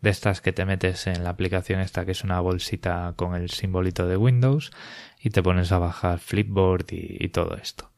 de 0.02 0.10
estas 0.10 0.42
que 0.42 0.54
te 0.54 0.66
metes 0.66 1.08
en 1.08 1.24
la 1.24 1.32
aplicación 1.32 1.82
esta 1.82 2.06
que 2.06 2.12
es 2.12 2.24
una 2.24 2.40
bolsita 2.40 3.14
con 3.16 3.36
el 3.36 3.50
simbolito 3.50 4.08
de 4.08 4.18
Windows 4.18 4.72
y 5.20 5.30
te 5.30 5.44
pones 5.44 5.72
a 5.72 5.78
bajar 5.78 6.20
Flipboard 6.20 6.86
y 6.90 7.30
todo 7.30 7.56
esto. 7.56 7.90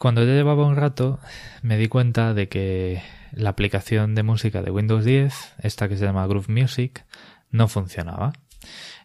Cuando 0.00 0.24
ya 0.24 0.32
llevaba 0.32 0.64
un 0.64 0.76
rato 0.76 1.20
me 1.60 1.76
di 1.76 1.86
cuenta 1.86 2.32
de 2.32 2.48
que 2.48 3.02
la 3.32 3.50
aplicación 3.50 4.14
de 4.14 4.22
música 4.22 4.62
de 4.62 4.70
Windows 4.70 5.04
10, 5.04 5.56
esta 5.62 5.90
que 5.90 5.98
se 5.98 6.06
llama 6.06 6.26
Groove 6.26 6.48
Music, 6.48 7.04
no 7.50 7.68
funcionaba. 7.68 8.32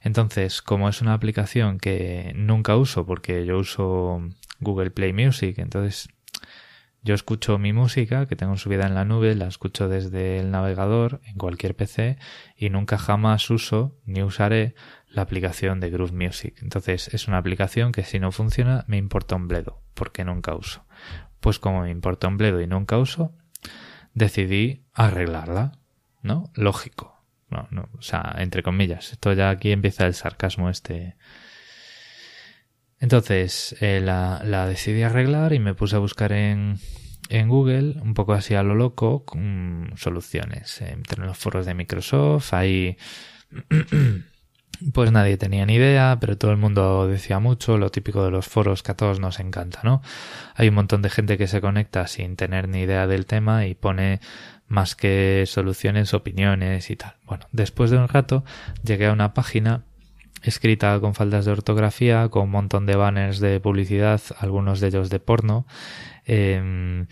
Entonces, 0.02 0.62
como 0.62 0.88
es 0.88 1.02
una 1.02 1.14
aplicación 1.14 1.80
que 1.80 2.32
nunca 2.38 2.78
uso 2.78 3.06
porque 3.06 3.46
yo 3.46 3.58
uso 3.58 4.22
Google 4.62 4.90
Play 4.90 5.12
Music, 5.12 5.60
entonces 5.60 6.08
yo 7.04 7.14
escucho 7.14 7.58
mi 7.58 7.74
música 7.74 8.26
que 8.26 8.38
tengo 8.38 8.56
subida 8.56 8.88
en 8.88 8.96
la 8.96 9.04
nube, 9.04 9.36
la 9.36 9.48
escucho 9.48 9.90
desde 9.90 10.40
el 10.40 10.50
navegador 10.50 11.20
en 11.26 11.36
cualquier 11.36 11.76
PC 11.76 12.18
y 12.56 12.70
nunca 12.70 12.98
jamás 12.98 13.50
uso 13.50 14.00
ni 14.06 14.24
usaré 14.24 14.76
la 15.10 15.24
aplicación 15.24 15.82
de 15.82 15.90
Groove 15.90 16.14
Music. 16.14 16.58
Entonces 16.62 17.14
es 17.14 17.28
una 17.28 17.38
aplicación 17.38 17.92
que 17.92 18.06
si 18.06 18.18
no 18.18 18.32
funciona 18.32 18.86
me 18.88 18.96
importa 18.96 19.36
un 19.36 19.50
bledo 19.50 19.82
porque 19.94 20.24
nunca 20.24 20.56
uso. 20.56 20.85
Pues 21.46 21.60
como 21.60 21.84
me 21.84 21.92
importa 21.92 22.28
un 22.28 22.38
bledo 22.38 22.60
y 22.60 22.66
nunca 22.66 22.98
uso, 22.98 23.32
decidí 24.16 24.84
arreglarla, 24.96 25.74
¿no? 26.24 26.50
Lógico. 26.56 27.24
No, 27.52 27.68
no, 27.70 27.88
o 27.96 28.02
sea, 28.02 28.34
entre 28.40 28.64
comillas. 28.64 29.12
Esto 29.12 29.32
ya 29.32 29.52
aquí 29.52 29.72
empieza 29.72 30.08
el 30.08 30.16
sarcasmo 30.16 30.72
este. 30.72 31.18
Entonces, 33.00 33.76
eh, 33.80 34.02
la, 34.04 34.42
la, 34.44 34.66
decidí 34.66 35.04
arreglar 35.04 35.54
y 35.54 35.60
me 35.60 35.76
puse 35.76 35.98
a 35.98 36.00
buscar 36.00 36.32
en, 36.32 36.80
en 37.30 37.48
Google, 37.48 38.02
un 38.02 38.16
poco 38.16 38.34
así 38.34 38.56
a 38.56 38.64
lo 38.64 38.74
loco, 38.74 39.24
soluciones. 39.98 40.82
Entre 40.82 41.24
los 41.24 41.38
foros 41.38 41.68
de 41.68 41.76
Microsoft 41.76 42.56
hay 42.56 42.98
pues 44.94 45.12
nadie 45.12 45.38
tenía 45.38 45.66
ni 45.66 45.76
idea, 45.76 46.18
pero 46.20 46.38
todo 46.38 46.52
el 46.52 46.58
mundo 46.58 47.08
decía 47.08 47.40
mucho, 47.40 47.78
lo 47.78 47.90
típico 47.90 48.24
de 48.24 48.32
los 48.32 48.48
foros 48.48 48.84
que 48.84 48.92
a 48.92 48.98
todos 48.98 49.20
nos 49.20 49.40
encanta, 49.40 49.80
¿no? 49.84 50.02
Hay 50.56 50.70
un 50.70 50.76
montón 50.76 51.02
de 51.02 51.10
gente 51.10 51.38
que 51.38 51.48
se 51.48 51.62
conecta 51.62 52.08
sin 52.08 52.36
tener 52.36 52.68
ni 52.68 52.82
idea 52.82 53.08
del 53.08 53.26
tema 53.26 53.66
y 53.66 53.76
pone 53.76 54.20
más 54.68 54.96
que 54.96 55.44
soluciones, 55.48 56.14
opiniones 56.14 56.90
y 56.90 56.96
tal. 56.96 57.16
Bueno, 57.26 57.46
después 57.52 57.92
de 57.92 57.98
un 57.98 58.08
rato 58.08 58.44
llegué 58.84 59.08
a 59.08 59.14
una 59.14 59.34
página 59.34 59.84
escrita 60.42 61.00
con 61.00 61.16
faltas 61.16 61.46
de 61.46 61.52
ortografía, 61.52 62.30
con 62.30 62.44
un 62.44 62.52
montón 62.52 62.86
de 62.86 62.96
banners 62.96 63.40
de 63.40 63.60
publicidad, 63.60 64.22
algunos 64.40 64.80
de 64.80 64.88
ellos 64.88 65.10
de 65.10 65.20
porno, 65.20 65.66
em, 66.26 67.08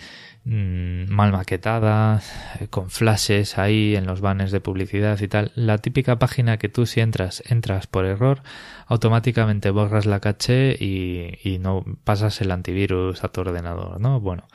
mm, 0.45 1.09
mal 1.09 1.31
maquetada, 1.31 2.21
con 2.69 2.89
flashes 2.89 3.57
ahí 3.57 3.95
en 3.95 4.05
los 4.05 4.21
banners 4.21 4.51
de 4.51 4.59
publicidad 4.59 5.19
y 5.21 5.27
tal. 5.27 5.51
La 5.55 5.77
típica 5.77 6.19
página 6.19 6.57
que 6.57 6.69
tú 6.69 6.85
si 6.85 6.99
entras, 6.99 7.41
entras 7.47 7.87
por 7.87 8.05
error, 8.05 8.43
automáticamente 8.87 9.71
borras 9.71 10.05
la 10.05 10.19
caché 10.19 10.75
y, 10.79 11.39
y 11.43 11.59
no 11.59 11.83
pasas 12.03 12.41
el 12.41 12.51
antivirus 12.51 13.23
a 13.23 13.29
tu 13.29 13.41
ordenador, 13.41 13.99
¿no? 13.99 14.19
Bueno, 14.19 14.47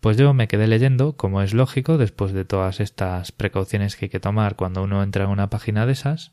pues 0.00 0.16
yo 0.16 0.34
me 0.34 0.48
quedé 0.48 0.66
leyendo, 0.66 1.16
como 1.16 1.42
es 1.42 1.54
lógico, 1.54 1.98
después 1.98 2.32
de 2.32 2.44
todas 2.44 2.80
estas 2.80 3.32
precauciones 3.32 3.96
que 3.96 4.06
hay 4.06 4.10
que 4.10 4.20
tomar 4.20 4.56
cuando 4.56 4.82
uno 4.82 5.02
entra 5.02 5.24
en 5.24 5.30
una 5.30 5.50
página 5.50 5.86
de 5.86 5.92
esas, 5.92 6.32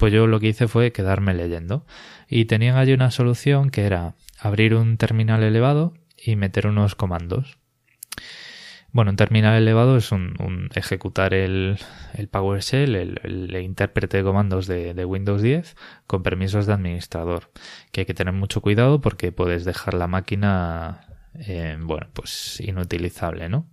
pues 0.00 0.14
yo 0.14 0.26
lo 0.26 0.40
que 0.40 0.48
hice 0.48 0.66
fue 0.66 0.92
quedarme 0.92 1.34
leyendo. 1.34 1.84
Y 2.26 2.46
tenían 2.46 2.78
allí 2.78 2.94
una 2.94 3.10
solución 3.10 3.68
que 3.68 3.84
era 3.84 4.14
abrir 4.40 4.74
un 4.74 4.96
terminal 4.96 5.42
elevado 5.42 5.92
y 6.16 6.36
meter 6.36 6.66
unos 6.66 6.94
comandos. 6.94 7.58
Bueno, 8.92 9.10
un 9.10 9.18
terminal 9.18 9.60
elevado 9.60 9.98
es 9.98 10.10
un, 10.10 10.70
ejecutar 10.74 11.34
el, 11.34 11.78
PowerShell, 12.30 12.96
el, 12.96 13.54
intérprete 13.62 14.16
de 14.16 14.22
comandos 14.22 14.66
de, 14.66 15.04
Windows 15.04 15.42
10 15.42 15.76
con 16.06 16.22
permisos 16.22 16.64
de 16.64 16.72
administrador. 16.72 17.50
Que 17.92 18.00
hay 18.00 18.06
que 18.06 18.14
tener 18.14 18.32
mucho 18.32 18.62
cuidado 18.62 19.02
porque 19.02 19.32
puedes 19.32 19.66
dejar 19.66 19.92
la 19.92 20.06
máquina, 20.06 21.08
eh, 21.34 21.76
bueno, 21.78 22.08
pues 22.14 22.58
inutilizable, 22.60 23.50
¿no? 23.50 23.68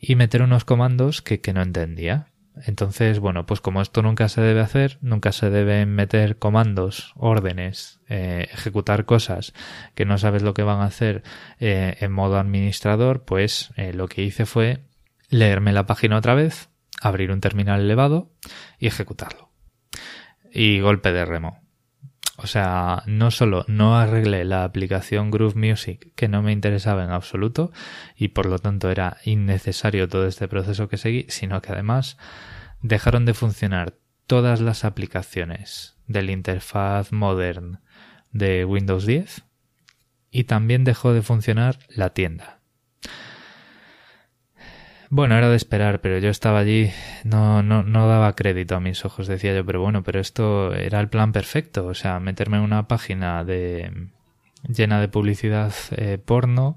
Y 0.00 0.16
meter 0.16 0.42
unos 0.42 0.64
comandos 0.64 1.22
que, 1.22 1.40
que 1.40 1.52
no 1.52 1.62
entendía. 1.62 2.29
Entonces, 2.66 3.20
bueno, 3.20 3.46
pues 3.46 3.60
como 3.60 3.80
esto 3.80 4.02
nunca 4.02 4.28
se 4.28 4.40
debe 4.40 4.60
hacer, 4.60 4.98
nunca 5.00 5.32
se 5.32 5.50
deben 5.50 5.94
meter 5.94 6.38
comandos, 6.38 7.12
órdenes, 7.16 8.00
eh, 8.08 8.48
ejecutar 8.52 9.04
cosas 9.04 9.54
que 9.94 10.04
no 10.04 10.18
sabes 10.18 10.42
lo 10.42 10.52
que 10.52 10.62
van 10.62 10.80
a 10.80 10.86
hacer 10.86 11.22
eh, 11.58 11.96
en 12.00 12.12
modo 12.12 12.38
administrador, 12.38 13.24
pues 13.24 13.70
eh, 13.76 13.92
lo 13.92 14.08
que 14.08 14.22
hice 14.22 14.46
fue 14.46 14.80
leerme 15.28 15.72
la 15.72 15.86
página 15.86 16.18
otra 16.18 16.34
vez, 16.34 16.68
abrir 17.00 17.30
un 17.30 17.40
terminal 17.40 17.80
elevado 17.80 18.30
y 18.78 18.88
ejecutarlo. 18.88 19.50
Y 20.52 20.80
golpe 20.80 21.12
de 21.12 21.24
remo. 21.24 21.60
O 22.42 22.46
sea, 22.46 23.02
no 23.06 23.30
solo 23.30 23.66
no 23.68 23.98
arreglé 23.98 24.44
la 24.44 24.64
aplicación 24.64 25.30
Groove 25.30 25.56
Music, 25.56 26.12
que 26.14 26.26
no 26.26 26.40
me 26.42 26.52
interesaba 26.52 27.04
en 27.04 27.10
absoluto, 27.10 27.70
y 28.16 28.28
por 28.28 28.46
lo 28.46 28.58
tanto 28.58 28.90
era 28.90 29.18
innecesario 29.24 30.08
todo 30.08 30.26
este 30.26 30.48
proceso 30.48 30.88
que 30.88 30.96
seguí, 30.96 31.26
sino 31.28 31.60
que 31.60 31.72
además 31.72 32.16
dejaron 32.80 33.26
de 33.26 33.34
funcionar 33.34 33.94
todas 34.26 34.60
las 34.60 34.84
aplicaciones 34.84 35.98
del 36.06 36.30
interfaz 36.30 37.12
modern 37.12 37.80
de 38.32 38.64
Windows 38.64 39.04
10 39.04 39.44
y 40.30 40.44
también 40.44 40.84
dejó 40.84 41.12
de 41.12 41.20
funcionar 41.20 41.78
la 41.88 42.10
tienda. 42.10 42.59
Bueno, 45.12 45.36
era 45.36 45.48
de 45.48 45.56
esperar, 45.56 46.00
pero 46.00 46.18
yo 46.18 46.30
estaba 46.30 46.60
allí, 46.60 46.92
no, 47.24 47.64
no, 47.64 47.82
no 47.82 48.06
daba 48.06 48.36
crédito 48.36 48.76
a 48.76 48.80
mis 48.80 49.04
ojos, 49.04 49.26
decía 49.26 49.52
yo, 49.52 49.66
pero 49.66 49.80
bueno, 49.82 50.04
pero 50.04 50.20
esto 50.20 50.72
era 50.72 51.00
el 51.00 51.08
plan 51.08 51.32
perfecto, 51.32 51.86
o 51.86 51.94
sea, 51.94 52.20
meterme 52.20 52.58
en 52.58 52.62
una 52.62 52.86
página 52.86 53.44
de 53.44 54.08
llena 54.68 55.00
de 55.00 55.08
publicidad 55.08 55.74
eh, 55.96 56.18
porno, 56.24 56.76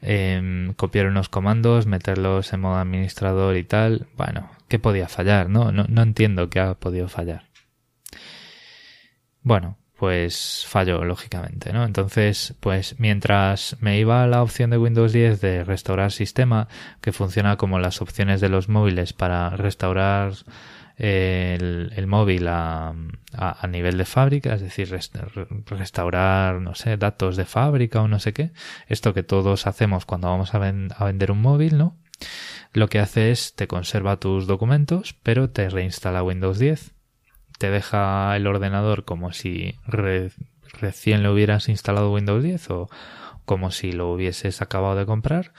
em, 0.00 0.74
copiar 0.74 1.06
unos 1.06 1.28
comandos, 1.28 1.86
meterlos 1.86 2.52
en 2.52 2.60
modo 2.60 2.76
administrador 2.76 3.56
y 3.56 3.64
tal, 3.64 4.06
bueno, 4.16 4.48
¿qué 4.68 4.78
podía 4.78 5.08
fallar? 5.08 5.50
No, 5.50 5.72
no, 5.72 5.86
no 5.88 6.02
entiendo 6.02 6.48
qué 6.50 6.60
ha 6.60 6.74
podido 6.74 7.08
fallar. 7.08 7.46
Bueno, 9.42 9.76
pues 9.96 10.64
falló, 10.68 11.04
lógicamente, 11.04 11.72
¿no? 11.72 11.84
Entonces, 11.84 12.54
pues 12.60 12.96
mientras 12.98 13.76
me 13.80 13.98
iba 13.98 14.22
a 14.22 14.26
la 14.26 14.42
opción 14.42 14.70
de 14.70 14.78
Windows 14.78 15.12
10 15.12 15.40
de 15.40 15.64
restaurar 15.64 16.12
sistema, 16.12 16.68
que 17.00 17.12
funciona 17.12 17.56
como 17.56 17.78
las 17.78 18.02
opciones 18.02 18.40
de 18.40 18.50
los 18.50 18.68
móviles 18.68 19.14
para 19.14 19.50
restaurar 19.50 20.34
el, 20.96 21.92
el 21.96 22.06
móvil 22.06 22.48
a, 22.48 22.94
a, 23.32 23.66
nivel 23.68 23.96
de 23.96 24.04
fábrica, 24.04 24.54
es 24.54 24.60
decir, 24.60 24.94
restaurar, 25.66 26.60
no 26.60 26.74
sé, 26.74 26.96
datos 26.98 27.36
de 27.36 27.46
fábrica 27.46 28.02
o 28.02 28.08
no 28.08 28.18
sé 28.18 28.32
qué, 28.34 28.52
esto 28.88 29.14
que 29.14 29.22
todos 29.22 29.66
hacemos 29.66 30.04
cuando 30.04 30.28
vamos 30.28 30.54
a, 30.54 30.58
a 30.58 31.04
vender 31.04 31.30
un 31.30 31.40
móvil, 31.40 31.78
¿no? 31.78 31.96
Lo 32.72 32.88
que 32.88 32.98
hace 32.98 33.30
es 33.30 33.54
te 33.54 33.66
conserva 33.66 34.18
tus 34.18 34.46
documentos, 34.46 35.14
pero 35.22 35.50
te 35.50 35.70
reinstala 35.70 36.22
Windows 36.22 36.58
10 36.58 36.95
te 37.58 37.70
deja 37.70 38.36
el 38.36 38.46
ordenador 38.46 39.04
como 39.04 39.32
si 39.32 39.76
recién 39.86 41.22
le 41.22 41.30
hubieras 41.30 41.68
instalado 41.68 42.12
Windows 42.12 42.42
10 42.42 42.70
o 42.70 42.90
como 43.44 43.70
si 43.70 43.92
lo 43.92 44.12
hubieses 44.12 44.60
acabado 44.62 44.96
de 44.96 45.06
comprar 45.06 45.52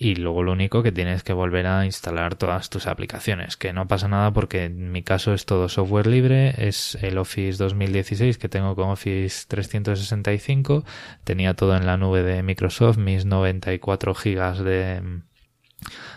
y 0.00 0.14
luego 0.14 0.44
lo 0.44 0.52
único 0.52 0.84
que 0.84 0.92
tienes 0.92 1.24
que 1.24 1.32
volver 1.32 1.66
a 1.66 1.84
instalar 1.84 2.36
todas 2.36 2.70
tus 2.70 2.86
aplicaciones, 2.86 3.56
que 3.56 3.72
no 3.72 3.88
pasa 3.88 4.06
nada 4.06 4.32
porque 4.32 4.66
en 4.66 4.92
mi 4.92 5.02
caso 5.02 5.34
es 5.34 5.44
todo 5.44 5.68
software 5.68 6.06
libre, 6.06 6.54
es 6.68 6.96
el 7.02 7.18
Office 7.18 7.58
2016 7.62 8.38
que 8.38 8.48
tengo 8.48 8.76
con 8.76 8.90
Office 8.90 9.46
365, 9.48 10.84
tenía 11.24 11.54
todo 11.54 11.76
en 11.76 11.84
la 11.84 11.96
nube 11.96 12.22
de 12.22 12.44
Microsoft, 12.44 12.96
mis 12.96 13.24
94 13.24 14.14
gigas 14.14 14.60
de, 14.60 15.02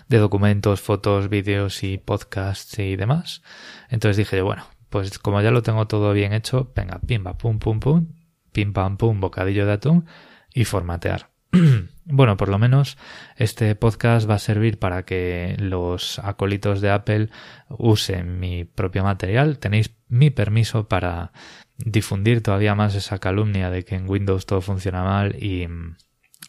de 0.08 0.18
documentos, 0.20 0.80
fotos, 0.80 1.28
vídeos 1.28 1.84
y 1.84 1.98
podcasts 1.98 2.78
y 2.78 2.96
demás. 2.96 3.42
Entonces 3.90 4.18
dije, 4.18 4.44
bueno, 4.44 4.68
pues 4.92 5.18
como 5.18 5.42
ya 5.42 5.52
lo 5.52 5.64
tengo 5.64 5.88
todo 5.88 6.14
bien 6.14 6.34
hecho, 6.34 6.72
venga, 6.76 7.00
pimba, 7.00 7.38
pum, 7.38 7.60
pum, 7.60 7.80
pum, 7.80 8.08
pim, 8.52 8.74
pam, 8.74 8.98
pum, 8.98 9.22
bocadillo 9.22 9.66
de 9.66 9.72
atún 9.72 10.06
y 10.54 10.66
formatear. 10.66 11.32
bueno, 12.06 12.36
por 12.36 12.50
lo 12.50 12.60
menos 12.60 12.98
este 13.38 13.74
podcast 13.76 14.30
va 14.30 14.36
a 14.36 14.40
servir 14.40 14.80
para 14.80 15.04
que 15.04 15.56
los 15.60 16.20
acólitos 16.20 16.82
de 16.82 16.92
Apple 16.92 17.30
usen 17.70 18.40
mi 18.40 18.66
propio 18.66 19.04
material. 19.04 19.60
Tenéis 19.60 19.96
mi 20.10 20.30
permiso 20.30 20.90
para 20.90 21.32
difundir 21.78 22.44
todavía 22.44 22.76
más 22.76 22.94
esa 22.94 23.20
calumnia 23.20 23.70
de 23.70 23.86
que 23.86 23.96
en 23.96 24.10
Windows 24.10 24.46
todo 24.46 24.60
funciona 24.60 25.04
mal 25.04 25.42
y, 25.42 25.68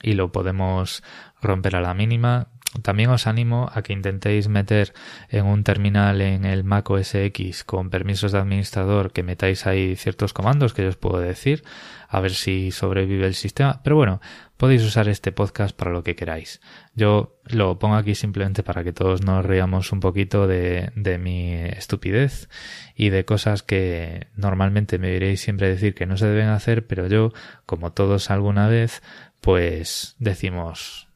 y 0.03 0.15
lo 0.15 0.33
podemos 0.33 1.05
romper 1.41 1.77
a 1.77 1.81
la 1.81 1.95
mínima. 1.95 2.49
También 2.81 3.11
os 3.11 3.27
animo 3.27 3.69
a 3.75 3.83
que 3.83 3.93
intentéis 3.93 4.49
meter 4.49 4.95
en 5.29 5.45
un 5.45 5.63
terminal 5.63 6.23
en 6.23 6.47
el 6.47 6.65
Mac 6.65 6.89
OS 6.89 7.15
X 7.15 7.65
con 7.65 7.91
permisos 7.91 8.33
de 8.33 8.39
administrador 8.39 9.13
que 9.13 9.23
metáis 9.23 9.67
ahí 9.67 9.95
ciertos 9.95 10.33
comandos 10.33 10.73
que 10.73 10.83
yo 10.83 10.89
os 10.89 10.97
puedo 10.97 11.21
decir, 11.21 11.65
a 12.09 12.21
ver 12.21 12.33
si 12.33 12.71
sobrevive 12.71 13.27
el 13.27 13.35
sistema. 13.35 13.83
Pero 13.85 13.97
bueno, 13.97 14.23
podéis 14.57 14.83
usar 14.85 15.09
este 15.09 15.33
podcast 15.33 15.77
para 15.77 15.91
lo 15.91 16.03
que 16.03 16.17
queráis. 16.17 16.63
Yo 16.95 17.39
lo 17.45 17.79
pongo 17.79 17.97
aquí 17.97 18.15
simplemente 18.15 18.63
para 18.63 18.85
que 18.85 18.95
todos 18.95 19.23
nos 19.23 19.45
reamos 19.45 19.93
un 19.93 20.01
poquito 20.01 20.47
de, 20.47 20.93
de 20.97 21.19
mi 21.19 21.53
estupidez 21.53 22.49
y 22.97 23.11
de 23.11 23.27
cosas 23.27 23.63
que 23.63 24.29
normalmente 24.35 24.99
me 24.99 25.11
diréis 25.11 25.43
siempre 25.43 25.69
decir 25.69 25.95
que 25.95 26.07
no 26.07 26.17
se 26.17 26.27
deben 26.27 26.49
hacer, 26.49 26.87
pero 26.87 27.07
yo, 27.07 27.33
como 27.67 27.93
todos 27.93 28.31
alguna 28.31 28.67
vez, 28.69 29.03
pues 29.43 30.17
decimos 30.19 31.12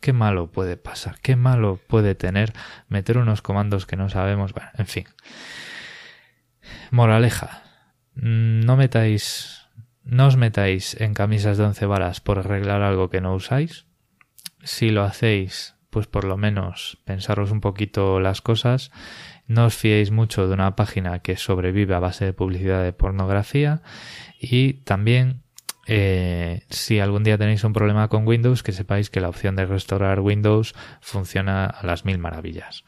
¿Qué 0.00 0.12
malo 0.12 0.50
puede 0.50 0.76
pasar? 0.76 1.20
¿Qué 1.20 1.36
malo 1.36 1.78
puede 1.86 2.14
tener 2.14 2.52
meter 2.88 3.18
unos 3.18 3.42
comandos 3.42 3.86
que 3.86 3.96
no 3.96 4.08
sabemos? 4.08 4.52
Bueno, 4.54 4.70
en 4.76 4.86
fin. 4.86 5.04
Moraleja. 6.90 7.62
No 8.14 8.76
metáis, 8.76 9.68
no 10.02 10.26
os 10.26 10.36
metáis 10.36 10.98
en 11.00 11.14
camisas 11.14 11.58
de 11.58 11.64
once 11.64 11.86
varas 11.86 12.20
por 12.20 12.38
arreglar 12.38 12.82
algo 12.82 13.10
que 13.10 13.20
no 13.20 13.34
usáis. 13.34 13.86
Si 14.62 14.90
lo 14.90 15.04
hacéis, 15.04 15.76
pues 15.90 16.06
por 16.06 16.24
lo 16.24 16.36
menos 16.36 16.98
pensaros 17.04 17.50
un 17.50 17.60
poquito 17.60 18.20
las 18.20 18.40
cosas. 18.40 18.90
No 19.46 19.66
os 19.66 19.74
fiéis 19.74 20.10
mucho 20.10 20.46
de 20.46 20.54
una 20.54 20.76
página 20.76 21.18
que 21.20 21.36
sobrevive 21.36 21.94
a 21.94 22.00
base 22.00 22.24
de 22.24 22.32
publicidad 22.32 22.82
de 22.82 22.92
pornografía 22.92 23.82
y 24.40 24.74
también 24.84 25.42
eh, 25.92 26.62
si 26.70 27.00
algún 27.00 27.24
día 27.24 27.36
tenéis 27.36 27.64
un 27.64 27.72
problema 27.72 28.06
con 28.06 28.24
Windows, 28.24 28.62
que 28.62 28.70
sepáis 28.70 29.10
que 29.10 29.20
la 29.20 29.28
opción 29.28 29.56
de 29.56 29.66
restaurar 29.66 30.20
Windows 30.20 30.76
funciona 31.00 31.66
a 31.66 31.84
las 31.84 32.04
mil 32.04 32.16
maravillas. 32.18 32.84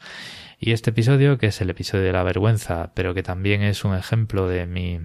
Y 0.57 0.71
este 0.71 0.91
episodio, 0.91 1.37
que 1.37 1.47
es 1.47 1.59
el 1.59 1.69
episodio 1.69 2.05
de 2.05 2.13
la 2.13 2.23
vergüenza, 2.23 2.93
pero 2.93 3.13
que 3.13 3.21
también 3.21 3.61
es 3.61 3.83
un 3.83 3.93
ejemplo 3.93 4.47
de 4.47 4.67
mi, 4.67 5.01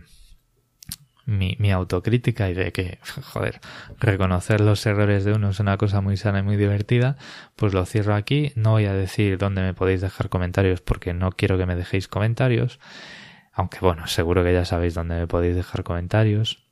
mi, 1.27 1.73
autocrítica 1.73 2.49
y 2.49 2.55
de 2.55 2.71
que, 2.71 3.01
joder, 3.33 3.61
reconocer 3.99 4.61
los 4.61 4.87
errores 4.87 5.25
de 5.25 5.33
uno 5.33 5.51
es 5.51 5.59
una 5.59 5.77
cosa 5.77 6.01
muy 6.01 6.17
sana 6.17 6.39
y 6.39 6.43
muy 6.45 6.57
divertida, 6.57 7.17
pues 7.57 7.75
lo 7.75 7.85
cierro 7.85 8.15
aquí. 8.15 8.53
No 8.55 8.71
voy 8.71 8.85
a 8.85 8.95
decir 8.95 9.39
dónde 9.39 9.63
me 9.63 9.75
podéis 9.75 10.03
dejar 10.03 10.29
comentarios 10.29 10.81
porque 10.83 11.15
no 11.15 11.33
quiero 11.33 11.59
que 11.59 11.67
me 11.67 11.75
dejéis 11.75 12.07
comentarios. 12.07 12.79
Aunque 13.53 13.81
bueno, 13.81 14.07
seguro 14.07 14.45
que 14.45 14.53
ya 14.53 14.65
sabéis 14.65 14.95
dónde 14.95 15.17
me 15.17 15.27
podéis 15.27 15.57
dejar 15.57 15.83
comentarios. 15.83 16.65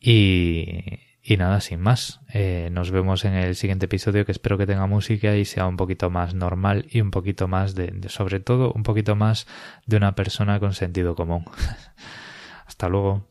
Y, 0.00 1.00
y 1.22 1.36
nada, 1.36 1.60
sin 1.60 1.80
más. 1.80 2.20
Eh, 2.32 2.68
nos 2.72 2.90
vemos 2.90 3.24
en 3.24 3.34
el 3.34 3.54
siguiente 3.54 3.86
episodio 3.86 4.24
que 4.24 4.32
espero 4.32 4.58
que 4.58 4.66
tenga 4.66 4.86
música 4.86 5.36
y 5.36 5.44
sea 5.44 5.66
un 5.66 5.76
poquito 5.76 6.10
más 6.10 6.34
normal 6.34 6.86
y 6.90 7.00
un 7.00 7.10
poquito 7.10 7.48
más 7.48 7.74
de, 7.74 7.88
de 7.88 8.08
sobre 8.08 8.40
todo, 8.40 8.72
un 8.72 8.82
poquito 8.82 9.16
más 9.16 9.46
de 9.86 9.96
una 9.96 10.14
persona 10.14 10.60
con 10.60 10.74
sentido 10.74 11.14
común. 11.14 11.44
Hasta 12.66 12.88
luego. 12.88 13.28